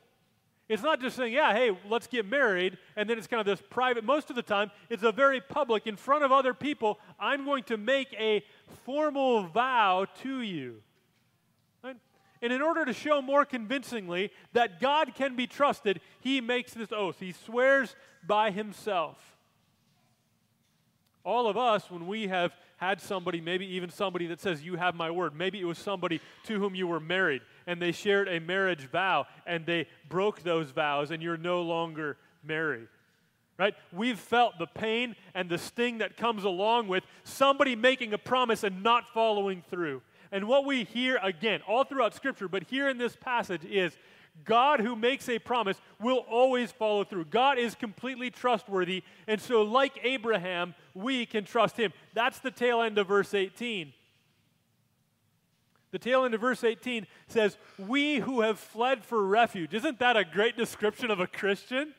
It's 0.70 0.84
not 0.84 1.00
just 1.00 1.16
saying, 1.16 1.32
yeah, 1.32 1.54
hey, 1.54 1.78
let's 1.88 2.08
get 2.08 2.26
married, 2.26 2.78
and 2.98 3.10
then 3.10 3.18
it's 3.18 3.28
kind 3.28 3.40
of 3.40 3.46
this 3.46 3.66
private. 3.70 4.04
Most 4.04 4.30
of 4.30 4.36
the 4.36 4.42
time, 4.42 4.70
it's 4.90 5.04
a 5.04 5.14
very 5.14 5.40
public, 5.40 5.88
in 5.88 5.96
front 5.96 6.26
of 6.26 6.32
other 6.32 6.54
people, 6.54 7.00
I'm 7.20 7.46
going 7.46 7.64
to 7.66 7.78
make 7.78 8.14
a 8.20 8.44
formal 8.84 9.44
vow 9.44 10.08
to 10.24 10.42
you. 10.42 10.82
Right? 11.84 11.96
And 12.42 12.52
in 12.52 12.62
order 12.62 12.84
to 12.84 12.92
show 12.92 13.22
more 13.22 13.46
convincingly 13.46 14.32
that 14.52 14.82
God 14.82 15.16
can 15.16 15.38
be 15.38 15.48
trusted, 15.48 16.02
he 16.20 16.42
makes 16.42 16.74
this 16.74 16.92
oath. 16.92 17.18
He 17.20 17.32
swears 17.32 17.96
by 18.26 18.52
himself. 18.52 19.38
All 21.24 21.48
of 21.48 21.56
us, 21.58 21.90
when 21.90 22.08
we 22.08 22.28
have 22.28 22.54
had 22.78 23.02
somebody, 23.02 23.42
maybe 23.42 23.66
even 23.66 23.90
somebody 23.90 24.28
that 24.28 24.40
says, 24.40 24.64
You 24.64 24.76
have 24.76 24.96
my 24.96 25.12
word. 25.12 25.36
Maybe 25.36 25.60
it 25.60 25.66
was 25.66 25.78
somebody 25.78 26.22
to 26.46 26.60
whom 26.60 26.74
you 26.74 26.88
were 26.88 27.00
married 27.00 27.42
and 27.68 27.82
they 27.82 27.92
shared 27.92 28.28
a 28.30 28.40
marriage 28.40 28.88
vow 28.90 29.28
and 29.46 29.66
they 29.66 29.88
broke 30.10 30.42
those 30.42 30.72
vows 30.72 31.12
and 31.12 31.22
you're 31.22 31.38
no 31.38 31.62
longer 31.62 32.18
married. 32.44 32.88
Right? 33.60 33.76
We've 33.92 34.20
felt 34.20 34.60
the 34.60 34.68
pain 34.68 35.16
and 35.34 35.50
the 35.50 35.58
sting 35.58 35.98
that 35.98 36.16
comes 36.16 36.44
along 36.44 36.88
with 36.88 37.04
somebody 37.24 37.76
making 37.76 38.14
a 38.14 38.18
promise 38.18 38.64
and 38.64 38.84
not 38.84 39.06
following 39.14 39.64
through. 39.70 40.02
And 40.32 40.48
what 40.48 40.66
we 40.66 40.84
hear 40.84 41.20
again, 41.24 41.62
all 41.68 41.84
throughout 41.84 42.14
Scripture, 42.14 42.48
but 42.48 42.64
here 42.64 42.88
in 42.88 42.98
this 42.98 43.16
passage, 43.16 43.66
is 43.66 43.98
God 44.46 44.80
who 44.80 44.96
makes 44.96 45.28
a 45.30 45.40
promise 45.40 45.78
will 46.00 46.24
always 46.30 46.72
follow 46.72 47.04
through. 47.04 47.26
God 47.26 47.58
is 47.58 47.74
completely 47.74 48.30
trustworthy. 48.30 49.04
And 49.28 49.42
so, 49.42 49.64
like 49.64 50.00
Abraham, 50.04 50.76
we 50.98 51.26
can 51.26 51.46
trust 51.46 51.78
him. 51.78 51.94
That's 52.14 52.40
the 52.40 52.52
tail 52.52 52.82
end 52.82 52.98
of 52.98 53.08
verse 53.08 53.34
18. 53.34 53.94
The 55.92 56.00
tail 56.00 56.26
end 56.26 56.34
of 56.34 56.42
verse 56.42 56.64
18 56.64 57.08
says, 57.28 57.58
We 57.78 58.18
who 58.18 58.42
have 58.42 58.60
fled 58.60 59.04
for 59.04 59.26
refuge. 59.26 59.74
Isn't 59.74 60.00
that 60.00 60.18
a 60.18 60.26
great 60.26 60.58
description 60.58 61.12
of 61.12 61.20
a 61.20 61.28
Christian? 61.28 61.94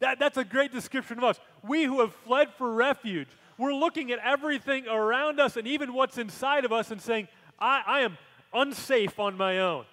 That, 0.00 0.18
that's 0.18 0.38
a 0.38 0.44
great 0.44 0.72
description 0.72 1.18
of 1.18 1.24
us. 1.24 1.38
We 1.62 1.84
who 1.84 2.00
have 2.00 2.14
fled 2.14 2.52
for 2.54 2.72
refuge. 2.72 3.28
We're 3.58 3.74
looking 3.74 4.10
at 4.10 4.18
everything 4.24 4.88
around 4.88 5.38
us 5.38 5.56
and 5.56 5.68
even 5.68 5.92
what's 5.92 6.18
inside 6.18 6.64
of 6.64 6.72
us 6.72 6.90
and 6.90 7.00
saying, 7.00 7.28
I, 7.58 7.82
I 7.86 8.00
am 8.00 8.18
unsafe 8.52 9.20
on 9.20 9.36
my 9.36 9.60
own. 9.60 9.84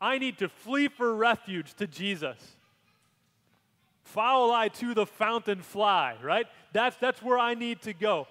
I 0.00 0.18
need 0.18 0.38
to 0.38 0.48
flee 0.48 0.88
for 0.88 1.14
refuge 1.14 1.74
to 1.74 1.86
Jesus. 1.86 2.36
Foul 4.02 4.50
I 4.50 4.68
to 4.68 4.92
the 4.92 5.06
fountain 5.06 5.62
fly, 5.62 6.16
right? 6.22 6.46
That's, 6.72 6.96
that's 6.96 7.22
where 7.22 7.38
I 7.38 7.54
need 7.54 7.82
to 7.82 7.92
go. 7.92 8.26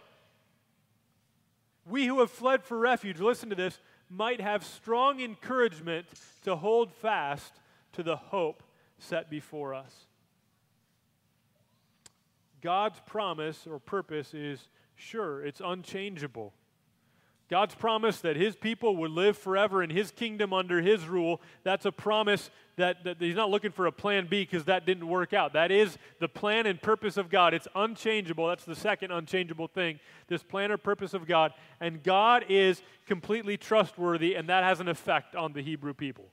We 1.86 2.06
who 2.06 2.20
have 2.20 2.32
fled 2.32 2.64
for 2.64 2.78
refuge, 2.78 3.20
listen 3.20 3.50
to 3.50 3.56
this, 3.56 3.80
might 4.10 4.42
have 4.42 4.64
strong 4.64 5.20
encouragement 5.22 6.08
to 6.44 6.56
hold 6.56 6.92
fast 6.94 7.54
to 7.94 8.04
the 8.04 8.16
hope 8.16 8.64
set 8.98 9.30
before 9.30 9.74
us. 9.74 10.06
God's 12.62 13.00
promise 13.06 13.66
or 13.66 13.80
purpose 13.80 14.34
is 14.34 14.68
sure, 14.96 15.44
it's 15.44 15.62
unchangeable. 15.64 16.54
God's 17.50 17.74
promise 17.74 18.22
that 18.22 18.36
his 18.36 18.56
people 18.56 18.96
would 18.98 19.10
live 19.10 19.36
forever 19.36 19.82
in 19.82 19.90
his 19.90 20.12
kingdom 20.12 20.54
under 20.54 20.82
his 20.82 21.08
rule, 21.08 21.42
that's 21.64 21.86
a 21.86 21.92
promise 21.92 22.52
that, 22.76 23.04
that 23.04 23.18
he's 23.20 23.36
not 23.36 23.50
looking 23.50 23.72
for 23.72 23.88
a 23.88 23.92
plan 23.92 24.28
B 24.30 24.44
because 24.44 24.66
that 24.66 24.86
didn't 24.86 25.08
work 25.08 25.34
out. 25.34 25.54
That 25.54 25.72
is 25.72 25.98
the 26.20 26.30
plan 26.30 26.68
and 26.68 26.80
purpose 26.80 27.18
of 27.18 27.32
God. 27.32 27.56
It's 27.56 27.68
unchangeable. 27.74 28.48
That's 28.48 28.66
the 28.66 28.76
second 28.76 29.12
unchangeable 29.12 29.68
thing 29.68 30.00
this 30.28 30.44
plan 30.44 30.72
or 30.72 30.78
purpose 30.78 31.16
of 31.16 31.26
God. 31.26 31.52
And 31.80 32.04
God 32.04 32.46
is 32.50 32.84
completely 33.08 33.58
trustworthy, 33.58 34.36
and 34.36 34.48
that 34.50 34.64
has 34.64 34.80
an 34.80 34.88
effect 34.88 35.36
on 35.36 35.54
the 35.54 35.64
Hebrew 35.64 35.96
people. 35.96 36.30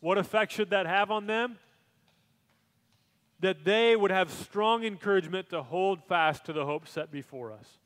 What 0.00 0.18
effect 0.18 0.52
should 0.52 0.68
that 0.68 0.84
have 0.84 1.10
on 1.10 1.26
them? 1.26 1.56
That 3.40 3.64
they 3.64 3.96
would 3.96 4.10
have 4.10 4.30
strong 4.30 4.84
encouragement 4.84 5.48
to 5.48 5.62
hold 5.62 6.04
fast 6.04 6.44
to 6.44 6.52
the 6.52 6.66
hope 6.66 6.86
set 6.86 7.10
before 7.10 7.52
us 7.52 7.78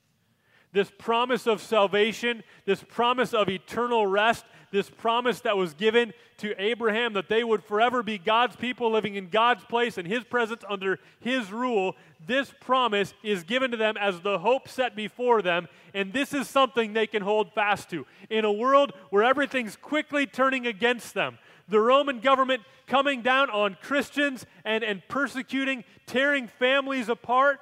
this 0.72 0.90
promise 0.98 1.46
of 1.46 1.62
salvation, 1.62 2.42
this 2.64 2.83
promise 2.83 3.33
of 3.33 3.48
eternal 3.48 4.07
rest, 4.07 4.44
this 4.70 4.90
promise 4.90 5.40
that 5.40 5.57
was 5.57 5.74
given 5.74 6.12
to 6.38 6.61
Abraham 6.62 7.14
that 7.14 7.28
they 7.28 7.42
would 7.42 7.64
forever 7.64 8.02
be 8.02 8.18
God's 8.18 8.54
people 8.54 8.90
living 8.92 9.14
in 9.14 9.28
God's 9.28 9.64
place 9.64 9.98
and 9.98 10.07
His 10.07 10.24
presence 10.24 10.62
under 10.68 10.98
His 11.20 11.50
rule, 11.50 11.96
this 12.26 12.52
promise 12.61 13.14
is 13.22 13.44
given 13.44 13.70
to 13.70 13.76
them 13.76 13.96
as 13.96 14.20
the 14.20 14.38
hope 14.38 14.68
set 14.68 14.94
before 14.94 15.42
them, 15.42 15.68
and 15.94 16.12
this 16.12 16.33
is 16.33 16.48
something 16.48 16.92
they 16.92 17.07
can 17.07 17.22
hold 17.22 17.52
fast 17.52 17.90
to. 17.90 18.07
In 18.28 18.44
a 18.44 18.52
world 18.52 18.92
where 19.11 19.24
everything's 19.24 19.76
quickly 19.76 20.26
turning 20.26 20.66
against 20.66 21.14
them, 21.14 21.38
the 21.68 21.81
Roman 21.81 22.20
government 22.20 22.62
coming 22.87 23.22
down 23.22 23.50
on 23.50 23.76
Christians 23.83 24.46
and, 24.64 24.83
and 24.83 25.02
persecuting, 25.09 25.85
tearing 26.07 26.48
families 26.48 27.09
apart, 27.09 27.61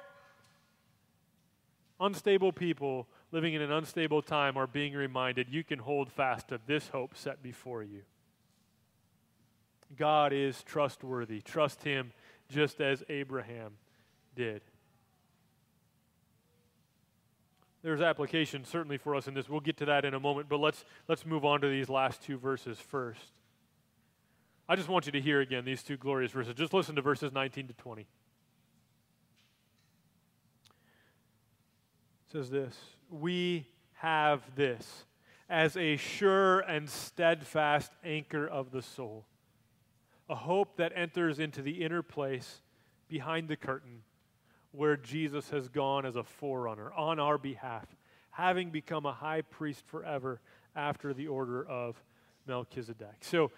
unstable 1.99 2.51
people 2.51 3.07
living 3.31 3.53
in 3.53 3.61
an 3.61 3.71
unstable 3.71 4.21
time 4.21 4.57
are 4.57 4.67
being 4.67 4.93
reminded 4.93 5.47
you 5.49 5.63
can 5.63 5.79
hold 5.79 6.11
fast 6.11 6.49
to 6.49 6.59
this 6.67 6.89
hope 6.89 7.15
set 7.15 7.41
before 7.41 7.83
you. 7.83 8.01
God 9.95 10.33
is 10.33 10.63
trustworthy. 10.63 11.41
Trust 11.41 11.83
Him 11.83 12.11
just 12.49 12.81
as 12.81 13.03
Abraham 13.09 13.73
did. 14.35 14.61
There's 17.83 18.01
application 18.01 18.65
certainly 18.65 18.97
for 18.97 19.15
us 19.15 19.27
in 19.27 19.33
this. 19.33 19.47
We'll 19.47 19.59
get 19.59 19.77
to 19.77 19.85
that 19.85 20.03
in 20.03 20.13
a 20.13 20.19
moment, 20.19 20.49
but 20.49 20.59
let's, 20.59 20.83
let's 21.07 21.25
move 21.25 21.45
on 21.45 21.61
to 21.61 21.69
these 21.69 21.89
last 21.89 22.21
two 22.21 22.37
verses 22.37 22.79
first. 22.79 23.31
I 24.67 24.75
just 24.75 24.89
want 24.89 25.05
you 25.05 25.13
to 25.13 25.21
hear 25.21 25.39
again 25.39 25.63
these 25.63 25.83
two 25.83 25.95
glorious 25.95 26.31
verses. 26.31 26.53
Just 26.55 26.73
listen 26.73 26.95
to 26.95 27.01
verses 27.01 27.31
19 27.31 27.67
to 27.67 27.73
20. 27.73 28.05
Says 32.31 32.49
this 32.49 32.75
We 33.09 33.67
have 33.93 34.41
this 34.55 35.05
as 35.49 35.77
a 35.77 35.95
sure 35.97 36.59
and 36.59 36.89
steadfast 36.89 37.91
anchor 38.03 38.45
of 38.47 38.71
the 38.71 38.81
soul, 38.81 39.25
a 40.29 40.35
hope 40.35 40.77
that 40.77 40.91
enters 40.95 41.39
into 41.39 41.61
the 41.61 41.83
inner 41.83 42.01
place 42.01 42.61
behind 43.07 43.47
the 43.47 43.55
curtain 43.55 44.01
where 44.71 44.97
Jesus 44.97 45.49
has 45.49 45.69
gone 45.69 46.05
as 46.05 46.15
a 46.15 46.23
forerunner 46.23 46.91
on 46.93 47.19
our 47.19 47.37
behalf, 47.37 47.85
having 48.31 48.69
become 48.69 49.05
a 49.05 49.13
high 49.13 49.41
priest 49.41 49.83
forever 49.87 50.41
after 50.75 51.13
the 51.13 51.27
order 51.27 51.65
of 51.65 52.01
Melchizedek. 52.45 53.15
So, 53.21 53.51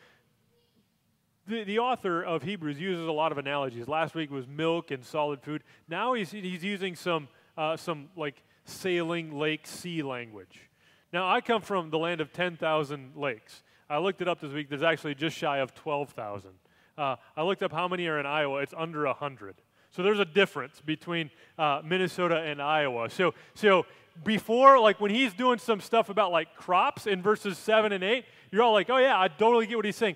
the, 1.48 1.64
the 1.64 1.80
author 1.80 2.22
of 2.22 2.44
Hebrews 2.44 2.80
uses 2.80 3.08
a 3.08 3.12
lot 3.12 3.32
of 3.32 3.40
analogies. 3.40 3.88
Last 3.88 4.14
week 4.14 4.30
was 4.30 4.48
milk 4.48 4.92
and 4.92 5.04
solid 5.04 5.42
food. 5.42 5.64
Now 5.88 6.14
he's, 6.14 6.30
he's 6.30 6.64
using 6.64 6.96
some, 6.96 7.28
uh, 7.58 7.76
some 7.76 8.10
like 8.16 8.44
sailing 8.70 9.38
lake 9.38 9.68
sea 9.68 10.02
language. 10.04 10.70
Now, 11.12 11.30
I 11.30 11.42
come 11.42 11.62
from 11.62 11.90
the 11.90 11.98
land 11.98 12.22
of 12.22 12.32
10,000 12.32 13.14
lakes. 13.16 13.64
I 13.90 13.98
looked 13.98 14.22
it 14.22 14.28
up 14.28 14.40
this 14.40 14.52
week. 14.52 14.70
There's 14.70 14.84
actually 14.84 15.16
just 15.16 15.36
shy 15.36 15.58
of 15.58 15.74
12,000. 15.74 16.52
Uh, 16.98 17.16
I 17.36 17.44
looked 17.44 17.64
up 17.64 17.72
how 17.72 17.88
many 17.88 18.06
are 18.08 18.20
in 18.20 18.26
Iowa. 18.26 18.62
It's 18.62 18.74
under 18.78 19.06
100. 19.06 19.56
So 19.92 20.04
there's 20.04 20.20
a 20.20 20.26
difference 20.26 20.82
between 20.82 21.32
uh, 21.58 21.82
Minnesota 21.84 22.38
and 22.38 22.62
Iowa. 22.62 23.10
So, 23.10 23.34
so 23.56 23.86
before, 24.24 24.80
like 24.80 25.02
when 25.02 25.12
he's 25.12 25.34
doing 25.34 25.58
some 25.58 25.82
stuff 25.82 26.10
about 26.10 26.32
like 26.32 26.56
crops 26.56 27.08
in 27.08 27.22
verses 27.22 27.58
7 27.58 27.92
and 27.92 28.04
8, 28.04 28.26
you're 28.52 28.62
all 28.62 28.74
like, 28.74 28.90
oh 28.90 28.98
yeah, 28.98 29.20
I 29.20 29.28
totally 29.30 29.66
get 29.66 29.78
what 29.78 29.86
he's 29.86 29.96
saying. 29.96 30.16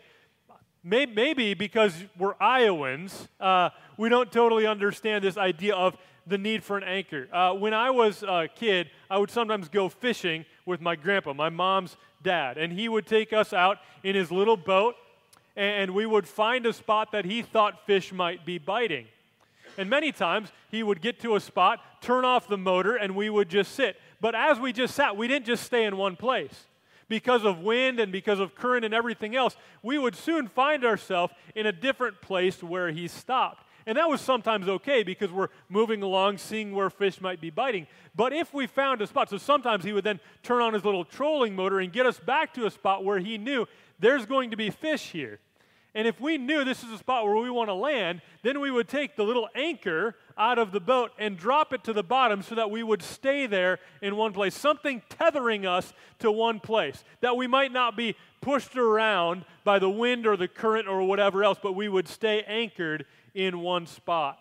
Maybe 0.84 1.54
because 1.54 1.94
we're 2.18 2.36
Iowans, 2.42 3.30
uh, 3.40 3.70
we 3.98 4.10
don't 4.10 4.30
totally 4.32 4.68
understand 4.68 5.24
this 5.24 5.38
idea 5.38 5.76
of 5.76 5.96
the 6.26 6.38
need 6.38 6.64
for 6.64 6.78
an 6.78 6.84
anchor. 6.84 7.28
Uh, 7.32 7.54
when 7.54 7.74
I 7.74 7.90
was 7.90 8.24
a 8.24 8.48
kid, 8.54 8.90
I 9.10 9.18
would 9.18 9.30
sometimes 9.30 9.68
go 9.70 9.90
fishing 9.90 10.46
with 10.66 10.82
my 10.82 10.96
grandpa, 10.96 11.34
my 11.34 11.50
mom's 11.50 11.98
dad, 12.22 12.58
and 12.58 12.72
he 12.72 12.88
would 12.88 13.06
take 13.06 13.34
us 13.34 13.54
out 13.54 13.80
in 14.04 14.16
his 14.16 14.32
little 14.32 14.58
boat, 14.58 14.96
and 15.56 15.92
we 15.92 16.06
would 16.06 16.28
find 16.28 16.66
a 16.66 16.74
spot 16.74 17.12
that 17.12 17.26
he 17.26 17.42
thought 17.42 17.86
fish 17.86 18.14
might 18.14 18.46
be 18.46 18.58
biting. 18.58 19.06
And 19.78 19.90
many 19.90 20.12
times 20.12 20.52
he 20.72 20.84
would 20.84 21.02
get 21.02 21.20
to 21.22 21.36
a 21.36 21.40
spot, 21.40 21.80
turn 22.02 22.26
off 22.26 22.48
the 22.48 22.58
motor, 22.58 22.96
and 22.96 23.16
we 23.16 23.30
would 23.30 23.50
just 23.50 23.74
sit. 23.74 23.98
But 24.22 24.36
as 24.36 24.60
we 24.60 24.72
just 24.72 24.96
sat, 24.96 25.18
we 25.18 25.28
didn't 25.28 25.46
just 25.46 25.64
stay 25.64 25.86
in 25.86 25.98
one 25.98 26.16
place. 26.16 26.68
Because 27.10 27.44
of 27.44 27.60
wind 27.60 28.00
and 28.00 28.12
because 28.12 28.40
of 28.40 28.56
current 28.56 28.86
and 28.86 28.94
everything 28.94 29.36
else, 29.36 29.56
we 29.82 29.98
would 29.98 30.16
soon 30.16 30.48
find 30.48 30.86
ourselves 30.86 31.34
in 31.54 31.66
a 31.66 31.72
different 31.72 32.22
place 32.22 32.64
where 32.64 32.92
he 32.92 33.08
stopped. 33.08 33.66
And 33.86 33.98
that 33.98 34.10
was 34.10 34.22
sometimes 34.22 34.68
okay 34.68 35.04
because 35.04 35.32
we're 35.32 35.50
moving 35.70 36.04
along, 36.04 36.38
seeing 36.38 36.74
where 36.74 36.90
fish 36.90 37.20
might 37.20 37.42
be 37.42 37.50
biting. 37.50 37.88
But 38.16 38.34
if 38.34 38.54
we 38.54 38.68
found 38.68 39.02
a 39.02 39.08
spot, 39.08 39.30
so 39.30 39.38
sometimes 39.38 39.84
he 39.84 39.94
would 39.94 40.04
then 40.04 40.20
turn 40.42 40.62
on 40.62 40.74
his 40.74 40.86
little 40.86 41.06
trolling 41.06 41.56
motor 41.56 41.80
and 41.80 41.92
get 41.92 42.06
us 42.06 42.20
back 42.20 42.54
to 42.54 42.66
a 42.66 42.72
spot 42.72 43.04
where 43.04 43.20
he 43.20 43.38
knew 43.38 43.68
there's 44.00 44.26
going 44.26 44.52
to 44.52 44.58
be 44.58 44.70
fish 44.70 45.12
here. 45.12 45.40
And 45.96 46.08
if 46.08 46.20
we 46.20 46.40
knew 46.40 46.64
this 46.64 46.84
is 46.84 46.90
a 46.90 46.98
spot 46.98 47.24
where 47.24 47.36
we 47.36 47.52
want 47.52 47.70
to 47.70 47.76
land, 47.76 48.22
then 48.42 48.60
we 48.60 48.72
would 48.72 48.88
take 48.88 49.16
the 49.16 49.24
little 49.24 49.48
anchor 49.54 50.16
out 50.36 50.58
of 50.58 50.72
the 50.72 50.80
boat 50.80 51.12
and 51.20 51.38
drop 51.38 51.72
it 51.72 51.84
to 51.84 51.94
the 51.94 52.02
bottom 52.02 52.42
so 52.42 52.56
that 52.56 52.72
we 52.72 52.82
would 52.82 53.04
stay 53.04 53.46
there 53.46 53.78
in 54.02 54.16
one 54.16 54.34
place, 54.34 54.56
something 54.56 55.04
tethering 55.08 55.68
us 55.68 55.94
to 56.18 56.32
one 56.32 56.60
place, 56.60 57.04
that 57.22 57.38
we 57.38 57.46
might 57.46 57.72
not 57.72 57.96
be 57.96 58.16
pushed 58.42 58.76
around 58.76 59.46
by 59.64 59.78
the 59.78 59.90
wind 59.90 60.26
or 60.26 60.36
the 60.36 60.48
current 60.48 60.88
or 60.88 61.04
whatever 61.04 61.44
else, 61.44 61.60
but 61.62 61.74
we 61.74 61.88
would 61.88 62.08
stay 62.08 62.42
anchored 62.48 63.06
in 63.34 63.60
one 63.60 63.86
spot. 63.86 64.40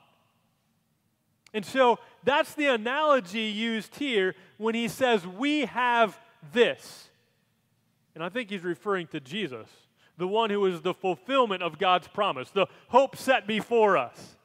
And 1.54 1.64
so 1.64 1.98
that's 2.24 2.54
the 2.54 2.66
analogy 2.66 3.40
used 3.40 3.96
here 3.96 4.34
when 4.58 4.74
he 4.74 4.88
says, 4.88 5.26
We 5.26 5.66
have 5.66 6.18
this. 6.52 7.08
And 8.14 8.22
I 8.22 8.28
think 8.28 8.50
he's 8.50 8.64
referring 8.64 9.06
to 9.08 9.20
Jesus 9.20 9.68
the 10.18 10.28
one 10.28 10.50
who 10.50 10.64
is 10.66 10.82
the 10.82 10.94
fulfillment 10.94 11.62
of 11.62 11.78
God's 11.78 12.08
promise, 12.08 12.50
the 12.50 12.66
hope 12.88 13.16
set 13.16 13.46
before 13.46 13.96
us. 13.96 14.36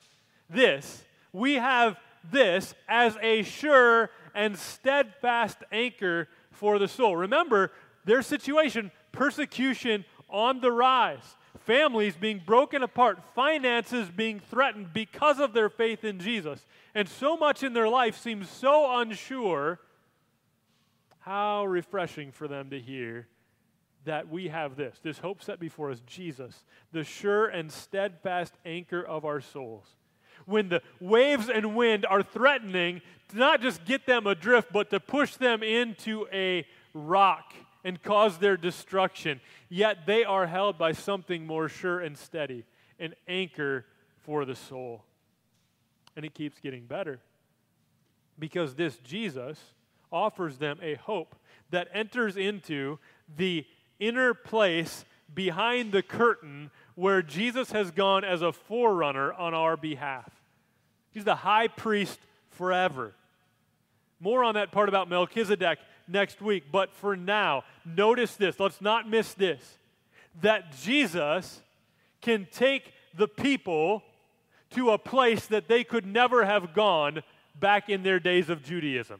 This, 0.49 1.03
we 1.33 1.55
have 1.55 1.99
this 2.31 2.73
as 2.87 3.17
a 3.21 3.43
sure 3.43 4.09
and 4.33 4.57
steadfast 4.57 5.57
anchor 5.71 6.29
for 6.51 6.79
the 6.79 6.87
soul. 6.87 7.15
Remember 7.15 7.71
their 8.05 8.21
situation 8.21 8.91
persecution 9.11 10.05
on 10.29 10.61
the 10.61 10.71
rise, 10.71 11.35
families 11.67 12.15
being 12.15 12.41
broken 12.43 12.81
apart, 12.81 13.19
finances 13.35 14.09
being 14.09 14.39
threatened 14.39 14.93
because 14.93 15.39
of 15.39 15.53
their 15.53 15.69
faith 15.69 16.03
in 16.03 16.19
Jesus. 16.19 16.65
And 16.95 17.07
so 17.07 17.37
much 17.37 17.61
in 17.61 17.73
their 17.73 17.89
life 17.89 18.17
seems 18.17 18.49
so 18.49 18.99
unsure. 18.99 19.79
How 21.19 21.65
refreshing 21.65 22.31
for 22.31 22.47
them 22.47 22.69
to 22.69 22.79
hear 22.79 23.27
that 24.05 24.29
we 24.29 24.47
have 24.47 24.77
this 24.77 24.97
this 25.03 25.19
hope 25.19 25.43
set 25.43 25.59
before 25.59 25.91
us, 25.91 26.01
Jesus, 26.07 26.63
the 26.93 27.03
sure 27.03 27.47
and 27.47 27.69
steadfast 27.69 28.53
anchor 28.65 29.03
of 29.03 29.25
our 29.25 29.41
souls. 29.41 29.83
When 30.45 30.69
the 30.69 30.81
waves 31.01 31.49
and 31.49 31.75
wind 31.75 32.05
are 32.05 32.23
threatening 32.23 33.01
to 33.29 33.37
not 33.37 33.61
just 33.61 33.83
get 33.83 34.05
them 34.05 34.25
adrift, 34.25 34.71
but 34.71 34.89
to 34.91 35.01
push 35.01 35.35
them 35.35 35.61
into 35.61 36.27
a 36.31 36.65
rock 36.93 37.53
and 37.87 38.03
cause 38.03 38.39
their 38.39 38.57
destruction, 38.57 39.39
yet 39.69 40.05
they 40.05 40.25
are 40.25 40.45
held 40.45 40.77
by 40.77 40.91
something 40.91 41.47
more 41.47 41.69
sure 41.69 42.01
and 42.01 42.17
steady 42.17 42.65
an 42.99 43.15
anchor 43.29 43.85
for 44.17 44.43
the 44.43 44.55
soul. 44.55 45.05
And 46.13 46.25
it 46.25 46.33
keeps 46.33 46.59
getting 46.59 46.85
better 46.85 47.21
because 48.37 48.75
this 48.75 48.97
Jesus 48.97 49.57
offers 50.11 50.57
them 50.57 50.79
a 50.81 50.95
hope 50.95 51.37
that 51.69 51.87
enters 51.93 52.35
into 52.35 52.99
the 53.37 53.65
inner 54.01 54.33
place 54.33 55.05
behind 55.33 55.93
the 55.93 56.03
curtain 56.03 56.71
where 56.95 57.21
Jesus 57.21 57.71
has 57.71 57.91
gone 57.91 58.25
as 58.25 58.41
a 58.41 58.51
forerunner 58.51 59.31
on 59.31 59.53
our 59.53 59.77
behalf. 59.77 60.29
He's 61.11 61.23
the 61.23 61.35
high 61.35 61.69
priest 61.69 62.19
forever. 62.49 63.13
More 64.19 64.43
on 64.43 64.55
that 64.55 64.73
part 64.73 64.89
about 64.89 65.07
Melchizedek 65.07 65.79
next 66.07 66.41
week, 66.41 66.65
but 66.71 66.93
for 66.93 67.15
now, 67.15 67.63
notice 67.85 68.35
this. 68.35 68.59
Let's 68.59 68.81
not 68.81 69.09
miss 69.09 69.33
this 69.33 69.77
that 70.41 70.71
Jesus 70.83 71.61
can 72.21 72.47
take 72.51 72.93
the 73.15 73.27
people 73.27 74.03
to 74.71 74.91
a 74.91 74.97
place 74.97 75.47
that 75.47 75.67
they 75.67 75.83
could 75.83 76.05
never 76.05 76.45
have 76.45 76.73
gone 76.73 77.23
back 77.59 77.89
in 77.89 78.03
their 78.03 78.19
days 78.19 78.49
of 78.49 78.63
Judaism. 78.63 79.19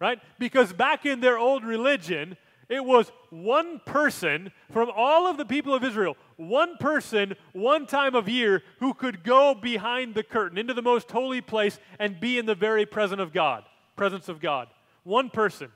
Right? 0.00 0.20
Because 0.38 0.72
back 0.72 1.06
in 1.06 1.20
their 1.20 1.38
old 1.38 1.64
religion, 1.64 2.36
it 2.68 2.84
was 2.84 3.12
one 3.30 3.80
person 3.86 4.50
from 4.70 4.90
all 4.94 5.26
of 5.26 5.36
the 5.36 5.44
people 5.44 5.74
of 5.74 5.84
Israel, 5.84 6.16
one 6.36 6.76
person, 6.78 7.34
one 7.52 7.86
time 7.86 8.14
of 8.14 8.28
year, 8.28 8.62
who 8.80 8.94
could 8.94 9.22
go 9.22 9.54
behind 9.54 10.14
the 10.14 10.22
curtain 10.22 10.58
into 10.58 10.74
the 10.74 10.82
most 10.82 11.10
holy 11.10 11.40
place 11.40 11.78
and 11.98 12.20
be 12.20 12.38
in 12.38 12.46
the 12.46 12.54
very 12.54 12.84
presence 12.84 13.20
of 13.20 13.32
God. 13.32 13.64
Presence 13.96 14.28
of 14.28 14.40
God. 14.40 14.68
One 15.04 15.30
person. 15.30 15.70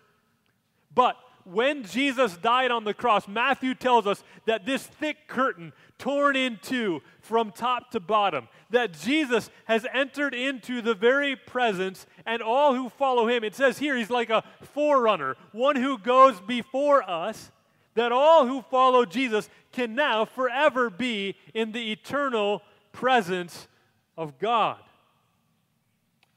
But 0.99 1.17
when 1.45 1.85
Jesus 1.85 2.37
died 2.39 2.73
on 2.73 2.83
the 2.83 2.93
cross, 2.93 3.29
Matthew 3.29 3.77
tells 3.77 4.05
us 4.05 4.25
that 4.47 4.67
this 4.67 4.83
thick 4.83 5.29
curtain 5.29 5.73
torn 5.97 6.35
in 6.35 6.59
two 6.61 7.03
from 7.21 7.53
top 7.53 7.93
to 7.93 8.01
bottom, 8.01 8.49
that 8.71 8.99
Jesus 8.99 9.49
has 9.67 9.87
entered 9.95 10.35
into 10.35 10.83
the 10.83 10.97
very 10.97 11.37
presence, 11.37 12.05
and 12.27 12.43
all 12.43 12.75
who 12.75 12.89
follow 12.89 13.29
him, 13.29 13.45
it 13.45 13.55
says 13.55 13.79
here, 13.79 13.97
he's 13.97 14.11
like 14.11 14.29
a 14.29 14.43
forerunner, 14.61 15.37
one 15.53 15.77
who 15.77 15.99
goes 15.99 16.41
before 16.41 17.09
us, 17.09 17.53
that 17.95 18.11
all 18.11 18.49
who 18.49 18.61
follow 18.63 19.05
Jesus 19.05 19.49
can 19.71 19.95
now 19.95 20.25
forever 20.25 20.91
be 20.91 21.37
in 21.55 21.71
the 21.71 21.93
eternal 21.93 22.61
presence 22.91 23.69
of 24.17 24.41
God. 24.41 24.79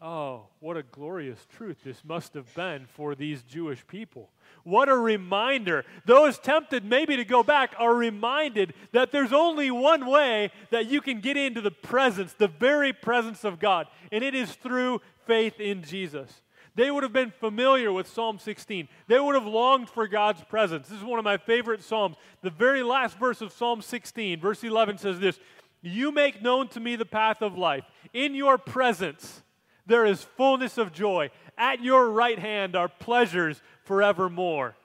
Oh, 0.04 0.48
what 0.60 0.78
a 0.78 0.84
glorious 0.84 1.46
truth 1.56 1.78
this 1.84 2.04
must 2.04 2.34
have 2.34 2.52
been 2.56 2.88
for 2.88 3.14
these 3.14 3.44
Jewish 3.44 3.86
people. 3.86 4.32
What 4.64 4.90
a 4.90 4.96
reminder. 4.96 5.86
Those 6.08 6.40
tempted 6.40 6.84
maybe 6.84 7.18
to 7.18 7.24
go 7.24 7.44
back 7.44 7.76
are 7.78 7.94
reminded 7.94 8.74
that 8.94 9.12
there's 9.12 9.32
only 9.32 9.70
one 9.70 10.08
way 10.08 10.52
that 10.72 10.88
you 10.88 11.02
can 11.02 11.22
get 11.22 11.38
into 11.38 11.62
the 11.62 11.70
presence, 11.70 12.34
the 12.34 12.48
very 12.48 12.94
presence 12.94 13.44
of 13.44 13.60
God, 13.60 13.86
and 14.12 14.24
it 14.24 14.34
is 14.34 14.52
through 14.54 15.02
faith 15.28 15.60
in 15.60 15.84
Jesus. 15.84 16.42
They 16.74 16.90
would 16.90 17.04
have 17.04 17.14
been 17.14 17.32
familiar 17.40 17.92
with 17.92 18.08
Psalm 18.08 18.40
16. 18.40 18.88
They 19.08 19.20
would 19.20 19.36
have 19.36 19.46
longed 19.46 19.88
for 19.88 20.08
God's 20.08 20.44
presence. 20.44 20.88
This 20.88 20.98
is 20.98 21.04
one 21.04 21.20
of 21.20 21.26
my 21.26 21.38
favorite 21.38 21.84
Psalms. 21.84 22.16
The 22.42 22.50
very 22.50 22.82
last 22.82 23.20
verse 23.20 23.42
of 23.42 23.52
Psalm 23.52 23.84
16, 23.84 24.40
verse 24.40 24.64
11 24.64 24.98
says 24.98 25.20
this 25.20 25.38
You 25.84 26.12
make 26.12 26.42
known 26.42 26.70
to 26.70 26.80
me 26.80 26.96
the 26.96 27.06
path 27.06 27.44
of 27.44 27.56
life. 27.56 27.84
In 28.14 28.34
your 28.34 28.58
presence, 28.58 29.44
there 29.86 30.06
is 30.06 30.24
fullness 30.24 30.78
of 30.78 30.91
joy. 30.91 31.30
At 31.58 31.84
your 31.84 32.10
right 32.10 32.39
hand 32.39 32.76
are 32.76 32.88
pleasures 32.88 33.62
forevermore. 33.84 34.76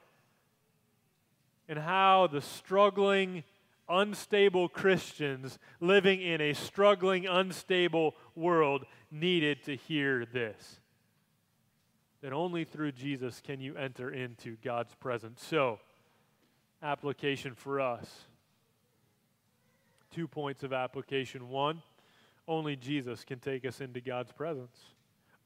And 1.69 1.79
how 1.79 2.29
the 2.29 2.41
struggling, 2.41 3.45
unstable 3.89 4.69
Christians 4.69 5.59
living 5.81 6.21
in 6.21 6.41
a 6.41 6.53
struggling, 6.53 7.27
unstable 7.27 8.15
world 8.35 8.85
needed 9.11 9.65
to 9.65 9.77
hear 9.77 10.25
this. 10.25 10.81
That 12.23 12.33
only 12.33 12.65
through 12.65 12.93
Jesus 12.93 13.41
can 13.45 13.61
you 13.61 13.77
enter 13.77 14.11
into 14.11 14.57
God's 14.65 14.95
presence. 14.95 15.45
So, 15.45 15.79
application 16.83 17.55
for 17.55 17.81
us. 17.81 18.25
Two 20.13 20.27
points 20.27 20.63
of 20.63 20.73
application. 20.73 21.49
One, 21.49 21.83
only 22.49 22.77
Jesus 22.77 23.25
can 23.25 23.39
take 23.39 23.65
us 23.65 23.81
into 23.81 24.01
God's 24.01 24.33
presence. 24.33 24.77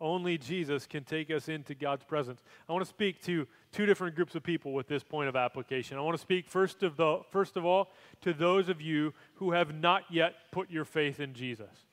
Only 0.01 0.39
Jesus 0.39 0.87
can 0.87 1.05
take 1.05 1.31
us 1.31 1.49
into 1.49 1.75
God's 1.75 2.05
presence. 2.05 2.43
I 2.69 2.73
want 2.73 2.83
to 2.83 2.89
speak 2.89 3.21
to 3.25 3.47
two 3.71 3.85
different 3.85 4.17
groups 4.17 4.35
of 4.35 4.43
people 4.43 4.73
with 4.73 4.89
this 4.89 5.05
point 5.05 5.29
of 5.29 5.37
application. 5.37 5.99
I 5.99 6.01
want 6.01 6.17
to 6.17 6.21
speak 6.21 6.49
first 6.49 6.83
of, 6.83 6.97
the, 6.97 7.21
first 7.31 7.59
of 7.59 7.67
all 7.67 7.91
to 8.23 8.33
those 8.33 8.71
of 8.71 8.81
you 8.81 9.13
who 9.35 9.53
have 9.53 9.75
not 9.75 10.05
yet 10.11 10.35
put 10.53 10.71
your 10.71 10.87
faith 10.87 11.21
in 11.21 11.35
Jesus. 11.35 11.85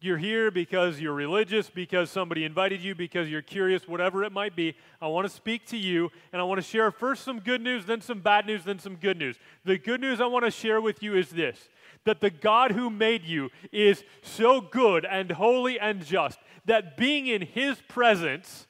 You're 0.00 0.18
here 0.18 0.52
because 0.52 1.00
you're 1.00 1.14
religious, 1.14 1.70
because 1.70 2.08
somebody 2.08 2.44
invited 2.44 2.80
you, 2.80 2.94
because 2.94 3.28
you're 3.28 3.42
curious, 3.42 3.88
whatever 3.88 4.22
it 4.22 4.30
might 4.30 4.54
be. 4.54 4.76
I 5.00 5.08
want 5.08 5.26
to 5.26 5.32
speak 5.32 5.66
to 5.66 5.76
you, 5.76 6.10
and 6.32 6.40
I 6.40 6.44
want 6.44 6.58
to 6.58 6.66
share 6.66 6.92
first 6.92 7.24
some 7.24 7.40
good 7.40 7.60
news, 7.60 7.84
then 7.84 8.00
some 8.00 8.20
bad 8.20 8.46
news, 8.46 8.62
then 8.62 8.78
some 8.78 8.94
good 8.94 9.18
news. 9.18 9.38
The 9.64 9.76
good 9.76 10.00
news 10.00 10.20
I 10.20 10.26
want 10.26 10.44
to 10.44 10.52
share 10.52 10.80
with 10.80 11.02
you 11.02 11.16
is 11.16 11.30
this 11.30 11.68
that 12.04 12.20
the 12.20 12.30
God 12.30 12.70
who 12.70 12.88
made 12.88 13.24
you 13.24 13.50
is 13.72 14.04
so 14.22 14.60
good 14.60 15.04
and 15.04 15.32
holy 15.32 15.80
and 15.80 16.06
just 16.06 16.38
that 16.64 16.96
being 16.96 17.26
in 17.26 17.42
his 17.42 17.76
presence 17.88 18.66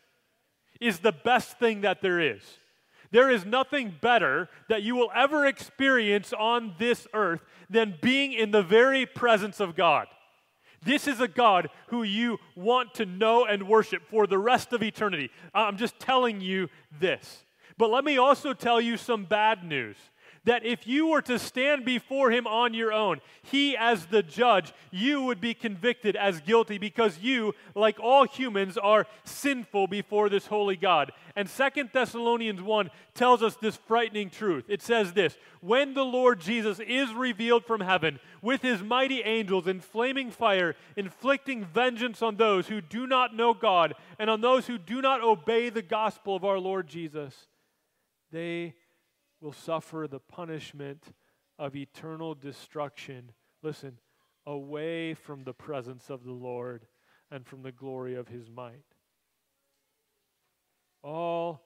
is 0.81 1.01
the 1.01 1.13
best 1.13 1.59
thing 1.59 1.83
that 1.83 2.01
there 2.01 2.19
is. 2.19 2.43
There 3.11 3.31
is 3.31 3.45
nothing 3.45 3.95
better 4.01 4.49
that 4.69 4.83
you 4.83 4.97
will 4.97 5.11
ever 5.15 5.47
experience 5.47 6.33
on 6.33 6.75
this 6.79 7.07
earth 7.15 7.43
than 7.71 7.99
being 8.01 8.33
in 8.33 8.51
the 8.51 8.63
very 8.63 9.07
presence 9.07 9.61
of 9.61 9.77
God. 9.77 10.09
This 10.83 11.07
is 11.07 11.21
a 11.21 11.29
God 11.29 11.69
who 11.89 12.03
you 12.03 12.39
want 12.55 12.95
to 12.95 13.07
know 13.07 13.45
and 13.45 13.69
worship 13.69 14.03
for 14.09 14.27
the 14.27 14.39
rest 14.39 14.73
of 14.73 14.83
eternity. 14.83 15.31
I'm 15.55 15.77
just 15.77 15.99
telling 15.99 16.41
you 16.41 16.69
this. 16.99 17.45
But 17.77 17.91
let 17.91 18.05
me 18.05 18.19
also 18.19 18.53
tell 18.53 18.81
you 18.81 18.97
some 18.97 19.25
bad 19.25 19.65
news 19.65 19.97
that 20.49 20.65
if 20.65 20.87
you 20.87 21.09
were 21.09 21.21
to 21.21 21.39
stand 21.39 21.85
before 21.85 22.31
him 22.31 22.47
on 22.47 22.73
your 22.73 22.91
own, 22.91 23.21
he 23.43 23.77
as 23.77 24.07
the 24.07 24.23
judge, 24.23 24.73
you 24.91 25.21
would 25.21 25.43
be 25.43 25.53
convicted 25.53 26.17
as 26.17 26.41
guilty 26.41 26.79
because 26.79 27.19
you, 27.19 27.55
like 27.75 28.01
all 28.01 28.27
humans, 28.27 28.79
are 28.79 29.07
sinful 29.25 29.89
before 29.89 30.31
this 30.31 30.47
holy 30.47 30.77
God. 30.77 31.13
And 31.37 31.51
Second 31.51 31.91
Thessalonians 31.93 32.63
1 32.63 32.89
tells 33.13 33.43
us 33.43 33.57
this 33.57 33.77
frightening 33.77 34.31
truth. 34.31 34.65
It 34.69 34.81
says 34.81 35.13
this 35.13 35.37
When 35.61 35.93
the 35.93 36.05
Lord 36.05 36.41
Jesus 36.41 36.81
is 36.81 37.13
revealed 37.13 37.67
from 37.67 37.83
heaven 37.83 38.19
with 38.41 38.63
his 38.63 38.83
mighty 38.83 39.21
angels 39.21 39.67
in 39.67 39.81
flaming 39.81 40.31
fire, 40.31 40.77
inflicting 40.97 41.63
vengeance 41.63 42.23
on 42.23 42.37
those 42.37 42.69
who 42.69 42.81
do 42.81 43.07
not 43.07 43.37
know 43.37 43.53
God 43.53 43.93
and 44.19 44.31
on 44.31 44.41
those 44.41 44.67
who 44.67 44.79
do 44.79 45.03
not 45.03 45.23
obey 45.23 45.69
the 45.69 45.83
gospel 45.83 46.35
of 46.35 46.43
our 46.43 46.59
Lord 46.59 46.89
Jesus, 46.89 47.35
they 48.33 48.75
will 49.41 49.53
suffer 49.53 50.07
the 50.09 50.21
punishment 50.21 51.13
of 51.59 51.77
eternal 51.77 52.35
destruction. 52.35 53.33
Listen, 53.63 53.99
away 54.47 55.15
from 55.15 55.45
the 55.45 55.53
presence 55.53 56.11
of 56.11 56.25
the 56.25 56.33
Lord 56.33 56.87
and 57.31 57.47
from 57.47 57.63
the 57.63 57.73
glory 57.73 58.15
of 58.15 58.29
his 58.29 58.51
might. 58.51 58.85
All 61.03 61.63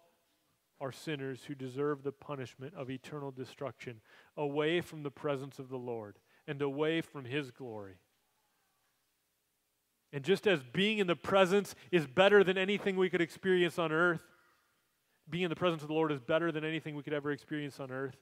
are 0.80 0.92
sinners 0.92 1.44
who 1.46 1.54
deserve 1.54 2.02
the 2.02 2.12
punishment 2.12 2.74
of 2.74 2.90
eternal 2.90 3.30
destruction, 3.30 4.00
away 4.36 4.80
from 4.80 5.04
the 5.04 5.10
presence 5.10 5.58
of 5.60 5.68
the 5.68 5.76
Lord 5.76 6.18
and 6.48 6.60
away 6.60 7.00
from 7.00 7.24
his 7.24 7.52
glory. 7.52 7.98
And 10.12 10.24
just 10.24 10.46
as 10.46 10.62
being 10.62 10.98
in 10.98 11.06
the 11.06 11.16
presence 11.16 11.74
is 11.90 12.06
better 12.06 12.42
than 12.42 12.58
anything 12.58 12.96
we 12.96 13.08
could 13.08 13.20
experience 13.20 13.78
on 13.78 13.92
earth, 13.92 14.20
being 15.28 15.44
in 15.44 15.50
the 15.50 15.56
presence 15.56 15.82
of 15.82 15.88
the 15.88 15.94
Lord 15.94 16.12
is 16.12 16.20
better 16.20 16.52
than 16.52 16.64
anything 16.64 16.94
we 16.94 17.02
could 17.02 17.12
ever 17.12 17.30
experience 17.30 17.80
on 17.80 17.90
earth. 17.90 18.16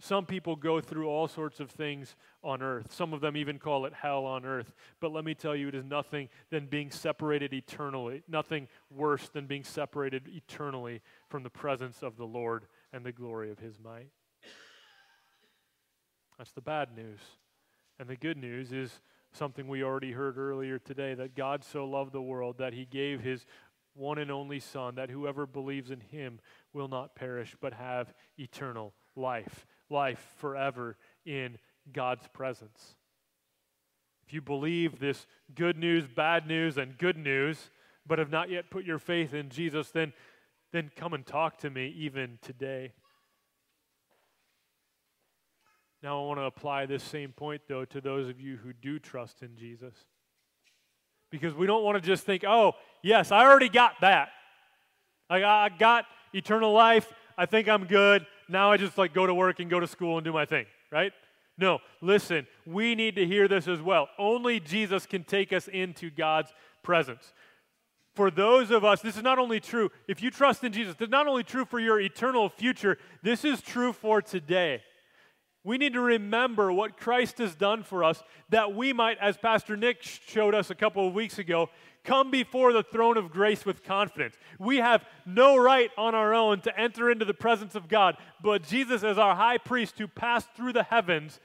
Some 0.00 0.26
people 0.26 0.54
go 0.54 0.80
through 0.80 1.08
all 1.08 1.26
sorts 1.26 1.58
of 1.58 1.70
things 1.70 2.14
on 2.44 2.62
earth. 2.62 2.92
Some 2.92 3.12
of 3.12 3.20
them 3.20 3.36
even 3.36 3.58
call 3.58 3.84
it 3.84 3.92
hell 3.92 4.26
on 4.26 4.44
earth. 4.44 4.72
But 5.00 5.12
let 5.12 5.24
me 5.24 5.34
tell 5.34 5.56
you, 5.56 5.66
it 5.66 5.74
is 5.74 5.84
nothing 5.84 6.28
than 6.50 6.66
being 6.66 6.92
separated 6.92 7.52
eternally, 7.52 8.22
nothing 8.28 8.68
worse 8.90 9.28
than 9.28 9.46
being 9.46 9.64
separated 9.64 10.28
eternally 10.28 11.00
from 11.28 11.42
the 11.42 11.50
presence 11.50 12.02
of 12.04 12.16
the 12.16 12.24
Lord 12.24 12.66
and 12.92 13.04
the 13.04 13.10
glory 13.10 13.50
of 13.50 13.58
his 13.58 13.80
might. 13.80 14.10
That's 16.38 16.52
the 16.52 16.60
bad 16.60 16.94
news. 16.94 17.18
And 17.98 18.08
the 18.08 18.16
good 18.16 18.36
news 18.36 18.72
is 18.72 19.00
something 19.32 19.66
we 19.66 19.82
already 19.82 20.12
heard 20.12 20.38
earlier 20.38 20.78
today 20.78 21.14
that 21.14 21.34
God 21.34 21.64
so 21.64 21.84
loved 21.84 22.12
the 22.12 22.22
world 22.22 22.58
that 22.58 22.72
he 22.72 22.84
gave 22.84 23.20
his 23.20 23.44
one 23.98 24.18
and 24.18 24.30
only 24.30 24.60
Son, 24.60 24.94
that 24.94 25.10
whoever 25.10 25.46
believes 25.46 25.90
in 25.90 26.00
him 26.00 26.40
will 26.72 26.88
not 26.88 27.14
perish 27.14 27.56
but 27.60 27.72
have 27.74 28.14
eternal 28.38 28.94
life, 29.16 29.66
life 29.90 30.34
forever 30.38 30.96
in 31.26 31.58
God's 31.92 32.26
presence. 32.28 32.96
If 34.26 34.32
you 34.32 34.40
believe 34.40 34.98
this 34.98 35.26
good 35.54 35.78
news, 35.78 36.06
bad 36.06 36.46
news, 36.46 36.76
and 36.76 36.98
good 36.98 37.16
news, 37.16 37.70
but 38.06 38.18
have 38.18 38.30
not 38.30 38.50
yet 38.50 38.70
put 38.70 38.84
your 38.84 38.98
faith 38.98 39.34
in 39.34 39.48
Jesus, 39.48 39.90
then, 39.90 40.12
then 40.72 40.90
come 40.94 41.14
and 41.14 41.26
talk 41.26 41.58
to 41.58 41.70
me 41.70 41.94
even 41.96 42.38
today. 42.42 42.92
Now, 46.02 46.22
I 46.22 46.26
want 46.26 46.38
to 46.38 46.44
apply 46.44 46.86
this 46.86 47.02
same 47.02 47.32
point, 47.32 47.62
though, 47.68 47.84
to 47.86 48.00
those 48.00 48.28
of 48.28 48.40
you 48.40 48.56
who 48.56 48.72
do 48.72 48.98
trust 48.98 49.42
in 49.42 49.56
Jesus. 49.56 49.94
Because 51.30 51.54
we 51.54 51.66
don't 51.66 51.84
want 51.84 52.02
to 52.02 52.06
just 52.06 52.24
think, 52.24 52.44
oh, 52.44 52.72
yes, 53.02 53.30
I 53.32 53.44
already 53.44 53.68
got 53.68 53.94
that. 54.00 54.30
I, 55.28 55.44
I 55.44 55.68
got 55.68 56.06
eternal 56.32 56.72
life. 56.72 57.12
I 57.36 57.46
think 57.46 57.68
I'm 57.68 57.86
good. 57.86 58.26
Now 58.48 58.72
I 58.72 58.76
just 58.76 58.96
like 58.96 59.12
go 59.12 59.26
to 59.26 59.34
work 59.34 59.60
and 59.60 59.68
go 59.68 59.78
to 59.78 59.86
school 59.86 60.16
and 60.16 60.24
do 60.24 60.32
my 60.32 60.46
thing, 60.46 60.66
right? 60.90 61.12
No, 61.58 61.80
listen, 62.00 62.46
we 62.66 62.94
need 62.94 63.16
to 63.16 63.26
hear 63.26 63.48
this 63.48 63.68
as 63.68 63.82
well. 63.82 64.08
Only 64.18 64.60
Jesus 64.60 65.06
can 65.06 65.24
take 65.24 65.52
us 65.52 65.68
into 65.68 66.08
God's 66.08 66.52
presence. 66.82 67.32
For 68.14 68.30
those 68.30 68.70
of 68.70 68.84
us, 68.84 69.00
this 69.00 69.16
is 69.16 69.22
not 69.22 69.38
only 69.38 69.60
true, 69.60 69.90
if 70.08 70.22
you 70.22 70.30
trust 70.30 70.64
in 70.64 70.72
Jesus, 70.72 70.96
it's 70.98 71.10
not 71.10 71.26
only 71.26 71.44
true 71.44 71.64
for 71.64 71.78
your 71.78 72.00
eternal 72.00 72.48
future, 72.48 72.98
this 73.22 73.44
is 73.44 73.60
true 73.60 73.92
for 73.92 74.22
today. 74.22 74.82
We 75.64 75.78
need 75.78 75.92
to 75.94 76.00
remember 76.00 76.72
what 76.72 76.96
Christ 76.96 77.38
has 77.38 77.54
done 77.54 77.82
for 77.82 78.04
us 78.04 78.22
that 78.48 78.74
we 78.74 78.92
might, 78.92 79.18
as 79.18 79.36
Pastor 79.36 79.76
Nick 79.76 80.02
showed 80.02 80.54
us 80.54 80.70
a 80.70 80.74
couple 80.74 81.06
of 81.06 81.14
weeks 81.14 81.38
ago, 81.38 81.68
come 82.04 82.30
before 82.30 82.72
the 82.72 82.82
throne 82.82 83.16
of 83.16 83.30
grace 83.30 83.66
with 83.66 83.82
confidence. 83.82 84.36
We 84.58 84.78
have 84.78 85.04
no 85.26 85.56
right 85.56 85.90
on 85.98 86.14
our 86.14 86.32
own 86.32 86.60
to 86.62 86.80
enter 86.80 87.10
into 87.10 87.24
the 87.24 87.34
presence 87.34 87.74
of 87.74 87.88
God, 87.88 88.16
but 88.42 88.62
Jesus, 88.62 89.02
as 89.02 89.18
our 89.18 89.34
high 89.34 89.58
priest 89.58 89.98
who 89.98 90.06
passed 90.06 90.48
through 90.56 90.72
the 90.72 90.84
heavens, 90.84 91.40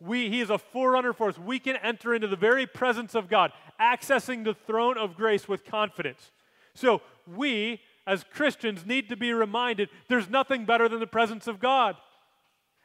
we, 0.00 0.30
he 0.30 0.40
is 0.40 0.50
a 0.50 0.58
forerunner 0.58 1.12
for 1.12 1.28
us. 1.28 1.38
We 1.38 1.58
can 1.58 1.76
enter 1.76 2.14
into 2.14 2.28
the 2.28 2.36
very 2.36 2.66
presence 2.66 3.14
of 3.14 3.28
God, 3.28 3.52
accessing 3.80 4.44
the 4.44 4.54
throne 4.54 4.96
of 4.96 5.16
grace 5.16 5.48
with 5.48 5.64
confidence. 5.64 6.30
So 6.74 7.02
we, 7.26 7.80
as 8.06 8.24
Christians, 8.24 8.86
need 8.86 9.08
to 9.08 9.16
be 9.16 9.32
reminded 9.32 9.88
there's 10.08 10.30
nothing 10.30 10.64
better 10.64 10.88
than 10.88 11.00
the 11.00 11.06
presence 11.06 11.46
of 11.46 11.60
God. 11.60 11.96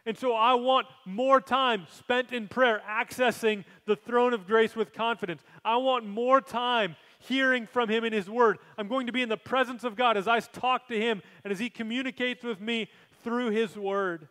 And 0.06 0.18
so 0.18 0.34
I 0.34 0.56
want 0.56 0.88
more 1.06 1.40
time 1.40 1.86
spent 1.92 2.32
in 2.32 2.48
prayer, 2.48 2.82
accessing 2.90 3.66
the 3.86 3.96
throne 3.96 4.34
of 4.34 4.48
grace 4.48 4.76
with 4.76 4.94
confidence. 4.94 5.44
I 5.64 5.78
want 5.78 6.06
more 6.06 6.42
time 6.42 6.96
hearing 7.20 7.68
from 7.68 7.88
Him 7.88 8.04
in 8.04 8.12
His 8.12 8.30
Word. 8.30 8.58
I'm 8.78 8.88
going 8.88 9.08
to 9.08 9.14
be 9.14 9.22
in 9.22 9.30
the 9.30 9.38
presence 9.38 9.84
of 9.84 9.96
God 9.96 10.18
as 10.18 10.28
I 10.28 10.40
talk 10.40 10.88
to 10.88 11.00
Him 11.00 11.22
and 11.44 11.54
as 11.54 11.60
He 11.60 11.70
communicates 11.70 12.44
with 12.44 12.60
me 12.60 12.90
through 13.24 13.52
His 13.52 13.78
Word. 13.78 14.28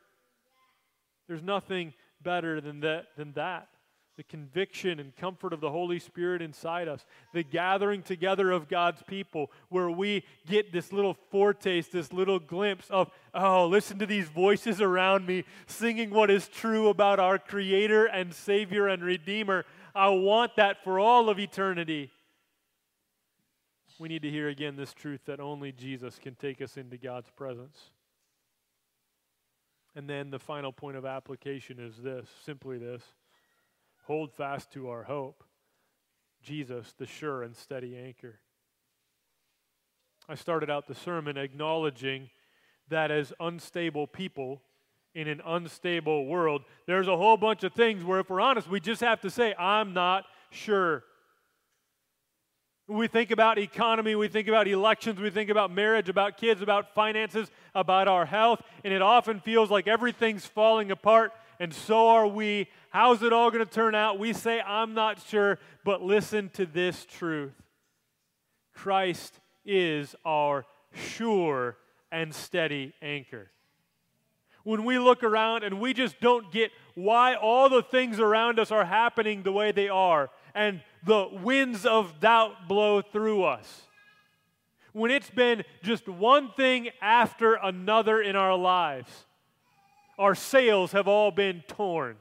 There's 1.29 1.43
nothing 1.43 1.95
better 2.21 2.61
than 2.61 2.81
that. 2.81 3.07
Than 3.17 3.33
that 3.35 3.70
the 4.21 4.25
conviction 4.25 5.01
and 5.01 5.17
comfort 5.17 5.55
of 5.55 5.63
the 5.63 5.71
Holy 5.71 5.99
Spirit 5.99 6.43
inside 6.43 6.89
us, 6.89 7.07
the 7.33 7.43
gathering 7.43 8.03
together 8.03 8.51
of 8.51 8.69
God's 8.69 9.03
people, 9.05 9.51
where 9.71 9.91
we 9.91 10.25
get 10.47 10.75
this 10.75 10.93
little 10.93 11.17
foretaste, 11.31 11.91
this 11.91 12.13
little 12.13 12.39
glimpse 12.39 12.91
of, 12.91 13.11
oh, 13.33 13.67
listen 13.67 13.99
to 13.99 14.05
these 14.05 14.29
voices 14.29 14.79
around 14.79 15.27
me 15.27 15.45
singing 15.67 16.11
what 16.11 16.31
is 16.31 16.49
true 16.49 16.91
about 16.91 17.19
our 17.19 17.39
Creator 17.39 18.05
and 18.05 18.35
Savior 18.35 18.89
and 18.89 19.03
Redeemer. 19.03 19.65
I 19.95 20.11
want 20.11 20.55
that 20.57 20.85
for 20.85 21.01
all 21.01 21.31
of 21.31 21.39
eternity. 21.39 22.11
We 23.99 24.11
need 24.11 24.21
to 24.21 24.31
hear 24.31 24.51
again 24.51 24.77
this 24.77 24.93
truth 24.93 25.23
that 25.25 25.41
only 25.41 25.73
Jesus 25.73 26.19
can 26.19 26.35
take 26.35 26.61
us 26.61 26.77
into 26.77 26.99
God's 26.99 27.31
presence. 27.31 27.79
And 29.97 30.07
then 30.07 30.31
the 30.31 30.39
final 30.39 30.73
point 30.73 30.99
of 30.99 31.07
application 31.07 31.81
is 31.81 31.97
this 31.97 32.29
simply 32.45 32.77
this 32.77 33.03
hold 34.03 34.33
fast 34.33 34.73
to 34.73 34.89
our 34.89 35.05
hope 35.05 35.45
Jesus, 36.43 36.95
the 36.97 37.07
sure 37.07 37.43
and 37.43 37.55
steady 37.55 37.97
anchor. 37.97 38.41
I 40.29 40.35
started 40.35 40.71
out 40.71 40.87
the 40.87 40.95
sermon 40.95 41.37
acknowledging 41.37 42.31
that 42.89 43.11
as 43.11 43.33
unstable 43.41 44.07
people 44.07 44.63
in 45.15 45.29
an 45.29 45.41
unstable 45.45 46.27
world, 46.27 46.63
there's 46.87 47.09
a 47.09 47.17
whole 47.17 47.37
bunch 47.37 47.65
of 47.65 47.73
things 47.73 48.05
where, 48.05 48.21
if 48.21 48.31
we're 48.31 48.41
honest, 48.41 48.69
we 48.69 48.81
just 48.81 49.01
have 49.01 49.21
to 49.21 49.31
say, 49.31 49.55
I'm 49.59 49.93
not 49.93 50.25
sure. 50.51 51.05
We 52.87 53.07
think 53.07 53.31
about 53.31 53.59
economy, 53.59 54.15
we 54.15 54.29
think 54.29 54.49
about 54.49 54.67
elections, 54.67 55.21
we 55.21 55.31
think 55.31 55.51
about 55.51 55.73
marriage, 55.73 56.09
about 56.09 56.39
kids, 56.39 56.63
about 56.63 56.95
finances, 56.95 57.49
about 57.75 58.09
our 58.09 58.27
health, 58.27 58.63
and 58.83 58.93
it 58.93 59.03
often 59.03 59.41
feels 59.41 59.71
like 59.71 59.87
everything's 59.87 60.47
falling 60.47 60.91
apart 60.91 61.33
and 61.61 61.75
so 61.75 62.09
are 62.09 62.27
we. 62.27 62.69
How's 62.89 63.23
it 63.23 63.33
all 63.33 63.51
going 63.51 63.65
to 63.65 63.71
turn 63.71 63.95
out? 63.95 64.19
We 64.19 64.33
say, 64.33 64.61
I'm 64.63 64.95
not 64.95 65.23
sure, 65.29 65.59
but 65.85 66.03
listen 66.03 66.49
to 66.55 66.67
this 66.67 67.05
truth 67.05 67.53
Christ 68.75 69.39
is 69.65 70.17
our 70.25 70.65
sure 70.95 71.77
and 72.11 72.35
steady 72.35 72.95
anchor. 73.03 73.51
When 74.65 74.85
we 74.85 74.99
look 74.99 75.23
around 75.23 75.63
and 75.63 75.81
we 75.81 75.93
just 75.93 76.19
don't 76.21 76.51
get 76.51 76.71
why 76.95 77.35
all 77.35 77.69
the 77.69 77.83
things 77.83 78.19
around 78.19 78.59
us 78.59 78.71
are 78.71 78.85
happening 78.85 79.43
the 79.43 79.53
way 79.53 79.71
they 79.71 79.89
are, 79.89 80.31
and 80.55 80.83
the 81.05 81.29
winds 81.31 81.87
of 81.87 82.21
doubt 82.21 82.69
blow 82.69 83.03
through 83.03 83.45
us. 83.45 83.83
When 84.93 85.11
it's 85.11 85.31
been 85.31 85.63
just 85.83 86.09
one 86.09 86.51
thing 86.53 86.89
after 87.01 87.55
another 87.55 88.21
in 88.21 88.35
our 88.35 88.57
lives, 88.57 89.27
our 90.21 90.35
sails 90.35 90.93
have 90.93 91.09
all 91.09 91.31
been 91.31 91.65
torn. 91.67 92.17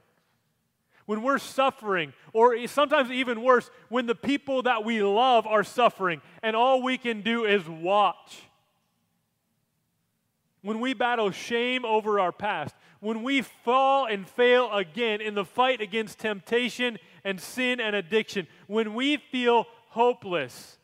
When 1.05 1.21
we're 1.21 1.39
suffering, 1.39 2.13
or 2.33 2.67
sometimes 2.67 3.11
even 3.11 3.41
worse, 3.41 3.69
when 3.89 4.05
the 4.05 4.15
people 4.15 4.63
that 4.63 4.85
we 4.85 5.03
love 5.03 5.45
are 5.45 5.63
suffering 5.63 6.21
and 6.41 6.55
all 6.55 6.81
we 6.81 6.97
can 6.97 7.21
do 7.21 7.45
is 7.45 7.67
watch. 7.67 8.43
When 10.61 10.79
we 10.79 10.93
battle 10.93 11.31
shame 11.31 11.83
over 11.83 12.19
our 12.19 12.31
past, 12.31 12.75
when 12.99 13.23
we 13.23 13.41
fall 13.41 14.05
and 14.05 14.27
fail 14.27 14.71
again 14.71 15.19
in 15.19 15.33
the 15.33 15.45
fight 15.45 15.81
against 15.81 16.19
temptation 16.19 16.97
and 17.23 17.39
sin 17.39 17.79
and 17.79 17.95
addiction, 17.95 18.47
when 18.67 18.93
we 18.93 19.17
feel 19.17 19.65
hopeless, 19.87 20.77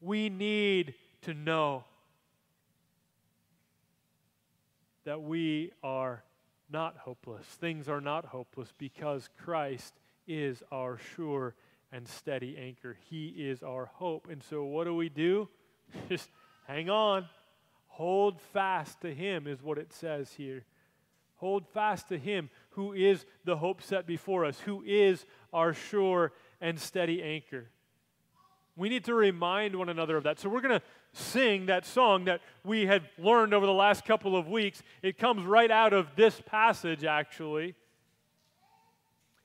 we 0.00 0.28
need 0.28 0.94
to 1.22 1.34
know 1.34 1.84
that 5.04 5.22
we 5.22 5.72
are 5.82 6.22
not 6.70 6.96
hopeless. 6.98 7.46
Things 7.46 7.88
are 7.88 8.00
not 8.00 8.26
hopeless 8.26 8.72
because 8.78 9.28
Christ 9.42 9.94
is 10.26 10.62
our 10.70 10.98
sure 11.14 11.54
and 11.92 12.06
steady 12.06 12.56
anchor. 12.56 12.96
He 13.08 13.28
is 13.28 13.62
our 13.62 13.86
hope. 13.86 14.28
And 14.30 14.42
so, 14.42 14.64
what 14.64 14.84
do 14.84 14.94
we 14.94 15.08
do? 15.08 15.48
Just 16.08 16.30
hang 16.66 16.88
on. 16.88 17.26
Hold 17.88 18.40
fast 18.52 19.00
to 19.00 19.12
Him, 19.12 19.46
is 19.46 19.62
what 19.62 19.78
it 19.78 19.92
says 19.92 20.32
here. 20.32 20.64
Hold 21.36 21.66
fast 21.68 22.08
to 22.08 22.18
Him 22.18 22.50
who 22.70 22.92
is 22.92 23.26
the 23.44 23.56
hope 23.56 23.82
set 23.82 24.06
before 24.06 24.44
us, 24.44 24.60
who 24.60 24.82
is 24.86 25.26
our 25.52 25.74
sure 25.74 26.32
and 26.60 26.78
steady 26.78 27.22
anchor. 27.22 27.68
We 28.80 28.88
need 28.88 29.04
to 29.04 29.14
remind 29.14 29.76
one 29.76 29.90
another 29.90 30.16
of 30.16 30.24
that. 30.24 30.40
So, 30.40 30.48
we're 30.48 30.62
going 30.62 30.80
to 30.80 30.82
sing 31.12 31.66
that 31.66 31.84
song 31.84 32.24
that 32.24 32.40
we 32.64 32.86
had 32.86 33.02
learned 33.18 33.52
over 33.52 33.66
the 33.66 33.74
last 33.74 34.06
couple 34.06 34.34
of 34.34 34.48
weeks. 34.48 34.82
It 35.02 35.18
comes 35.18 35.44
right 35.44 35.70
out 35.70 35.92
of 35.92 36.06
this 36.16 36.40
passage, 36.46 37.04
actually. 37.04 37.74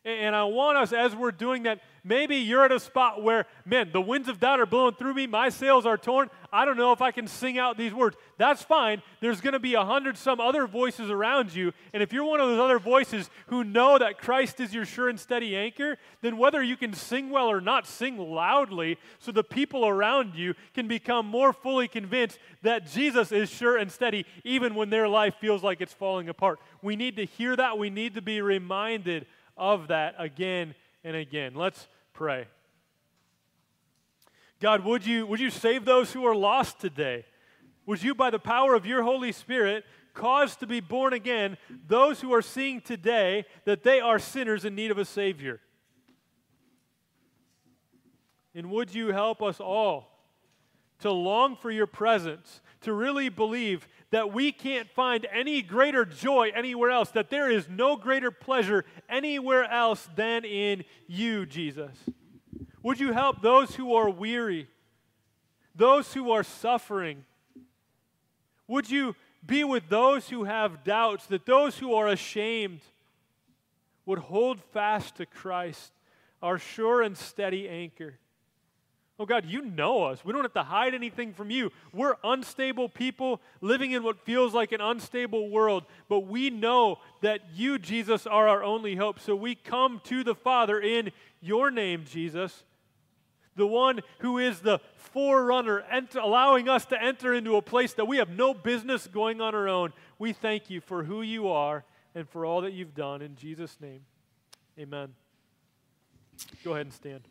And 0.06 0.38
I 0.38 0.46
want 0.46 0.78
us, 0.78 0.94
as 0.94 1.14
we're 1.14 1.34
doing 1.34 1.64
that, 1.64 1.82
maybe 2.06 2.38
you're 2.38 2.64
at 2.64 2.72
a 2.72 2.80
spot 2.80 3.24
where, 3.24 3.46
man, 3.66 3.90
the 3.92 4.00
winds 4.00 4.30
of 4.30 4.40
doubt 4.40 4.60
are 4.60 4.66
blowing 4.66 4.94
through 4.94 5.16
me, 5.16 5.28
my 5.28 5.50
sails 5.50 5.86
are 5.86 5.98
torn. 5.98 6.30
I 6.54 6.64
don't 6.64 6.78
know 6.78 6.94
if 6.94 7.02
I 7.02 7.12
can 7.12 7.28
sing 7.28 7.58
out 7.58 7.78
these 7.78 7.94
words. 7.94 8.16
That's 8.38 8.62
fine. 8.62 9.02
There's 9.20 9.42
going 9.42 9.54
to 9.54 9.60
be 9.60 9.74
a 9.74 9.84
hundred 9.84 10.18
some 10.18 10.40
other 10.40 10.68
voices 10.68 11.10
around 11.10 11.54
you. 11.54 11.74
And 11.92 12.02
if 12.02 12.14
you're 12.14 12.24
one 12.24 12.40
of 12.40 12.48
those 12.48 12.60
other 12.60 12.80
voices 12.80 13.30
who 13.48 13.64
know 13.64 13.98
that 13.98 14.20
Christ 14.20 14.60
is 14.60 14.74
your 14.74 14.86
sure 14.86 15.10
and 15.10 15.20
steady 15.20 15.58
anchor, 15.58 15.98
then 16.22 16.38
whether 16.38 16.62
you 16.64 16.78
can 16.78 16.94
sing 16.94 17.30
well 17.30 17.48
or 17.48 17.60
not, 17.60 17.88
sing 17.88 18.18
loudly 18.18 18.98
so 19.20 19.32
the 19.32 19.44
people 19.44 19.86
around 19.86 20.36
you 20.36 20.54
can 20.74 20.88
become 20.88 21.26
more 21.26 21.52
fully 21.52 21.88
convinced 21.88 22.40
that 22.62 22.90
Jesus 22.90 23.32
is 23.32 23.50
sure 23.50 23.78
and 23.78 23.92
steady, 23.92 24.26
even 24.44 24.76
when 24.76 24.90
their 24.90 25.08
life 25.10 25.36
feels 25.42 25.64
like 25.64 25.82
it's 25.82 25.94
falling 25.94 26.30
apart. 26.30 26.60
We 26.82 26.96
need 26.96 27.18
to 27.18 27.26
hear 27.26 27.56
that. 27.56 27.78
We 27.78 27.90
need 27.90 28.14
to 28.16 28.22
be 28.22 28.42
reminded 28.42 29.26
of 29.58 29.88
that 29.88 30.16
again 30.18 30.76
and 31.04 31.16
again. 31.16 31.54
Let's 31.56 31.88
pray. 32.16 32.48
God, 34.60 34.84
would 34.86 35.06
you, 35.06 35.28
would 35.28 35.40
you 35.40 35.52
save 35.52 35.86
those 35.86 36.14
who 36.14 36.26
are 36.26 36.36
lost 36.36 36.80
today? 36.80 37.26
Would 37.86 38.02
you, 38.02 38.16
by 38.16 38.32
the 38.32 38.40
power 38.40 38.74
of 38.74 38.86
your 38.86 39.04
Holy 39.04 39.32
Spirit, 39.32 39.84
cause 40.14 40.56
to 40.56 40.66
be 40.66 40.80
born 40.80 41.14
again 41.14 41.58
those 41.88 42.22
who 42.22 42.34
are 42.34 42.42
seeing 42.42 42.82
today 42.82 43.46
that 43.66 43.84
they 43.84 44.00
are 44.00 44.18
sinners 44.18 44.66
in 44.66 44.74
need 44.74 44.90
of 44.90 44.98
a 44.98 45.06
Savior? 45.06 45.60
And 48.56 48.72
would 48.72 48.96
you 48.96 49.10
help 49.10 49.44
us 49.44 49.60
all 49.60 50.15
to 51.06 51.12
long 51.12 51.56
for 51.56 51.70
your 51.70 51.86
presence, 51.86 52.62
to 52.82 52.92
really 52.92 53.30
believe 53.30 53.88
that 54.10 54.34
we 54.34 54.52
can't 54.52 54.90
find 54.90 55.28
any 55.32 55.62
greater 55.62 56.04
joy 56.04 56.52
anywhere 56.56 56.90
else, 56.90 57.12
that 57.12 57.30
there 57.30 57.48
is 57.48 57.70
no 57.70 57.96
greater 57.96 58.32
pleasure 58.32 58.84
anywhere 59.08 59.66
else 59.66 60.10
than 60.16 60.44
in 60.44 60.84
you, 61.06 61.46
Jesus. 61.46 61.96
Would 62.82 63.00
you 63.00 63.14
help 63.14 63.44
those 63.44 63.76
who 63.76 63.94
are 63.94 64.10
weary, 64.10 64.68
those 65.76 66.12
who 66.12 66.32
are 66.32 66.44
suffering? 66.44 67.24
Would 68.68 68.90
you 68.90 69.16
be 69.46 69.64
with 69.64 69.88
those 69.90 70.30
who 70.30 70.46
have 70.46 70.84
doubts, 70.84 71.28
that 71.28 71.46
those 71.46 71.78
who 71.78 71.94
are 71.94 72.08
ashamed 72.08 72.82
would 74.08 74.18
hold 74.18 74.60
fast 74.74 75.18
to 75.18 75.28
Christ, 75.28 75.92
our 76.42 76.58
sure 76.58 77.04
and 77.04 77.16
steady 77.16 77.70
anchor? 77.70 78.18
Oh 79.18 79.26
God, 79.26 79.46
you 79.46 79.62
know 79.62 80.04
us. 80.04 80.26
We 80.26 80.34
don't 80.34 80.44
have 80.44 80.54
to 80.54 80.64
hide 80.64 80.94
anything 80.94 81.34
from 81.34 81.50
you. 81.50 81.72
We're 81.94 82.16
unstable 82.24 82.90
people 82.90 83.40
living 83.62 83.92
in 83.92 84.04
what 84.04 84.26
feels 84.26 84.54
like 84.54 84.74
an 84.74 84.82
unstable 84.82 85.50
world, 85.50 85.86
but 86.10 86.22
we 86.22 86.50
know 86.50 87.00
that 87.22 87.40
you, 87.54 87.80
Jesus, 87.80 88.28
are 88.28 88.48
our 88.50 88.62
only 88.62 88.96
hope. 88.96 89.22
So 89.22 89.34
we 89.34 89.56
come 89.56 90.02
to 90.06 90.24
the 90.24 90.36
Father 90.36 90.82
in 90.82 91.12
your 91.40 91.72
name, 91.72 92.04
Jesus, 92.06 92.66
the 93.56 93.68
one 93.68 94.02
who 94.20 94.38
is 94.38 94.60
the 94.60 94.82
forerunner, 94.98 95.86
ent- 95.90 96.16
allowing 96.16 96.68
us 96.68 96.86
to 96.88 97.02
enter 97.02 97.34
into 97.34 97.56
a 97.56 97.62
place 97.62 97.94
that 97.94 98.06
we 98.06 98.18
have 98.18 98.30
no 98.30 98.54
business 98.54 99.08
going 99.08 99.40
on 99.40 99.56
our 99.56 99.70
own. 99.70 99.94
We 100.20 100.34
thank 100.34 100.70
you 100.70 100.82
for 100.82 101.06
who 101.06 101.22
you 101.22 101.48
are 101.48 101.86
and 102.16 102.28
for 102.28 102.46
all 102.46 102.62
that 102.62 102.74
you've 102.74 102.96
done. 102.96 103.22
In 103.22 103.38
Jesus' 103.38 103.78
name, 103.80 104.02
amen. 104.78 105.14
Go 106.66 106.74
ahead 106.74 106.88
and 106.88 106.94
stand. 106.94 107.22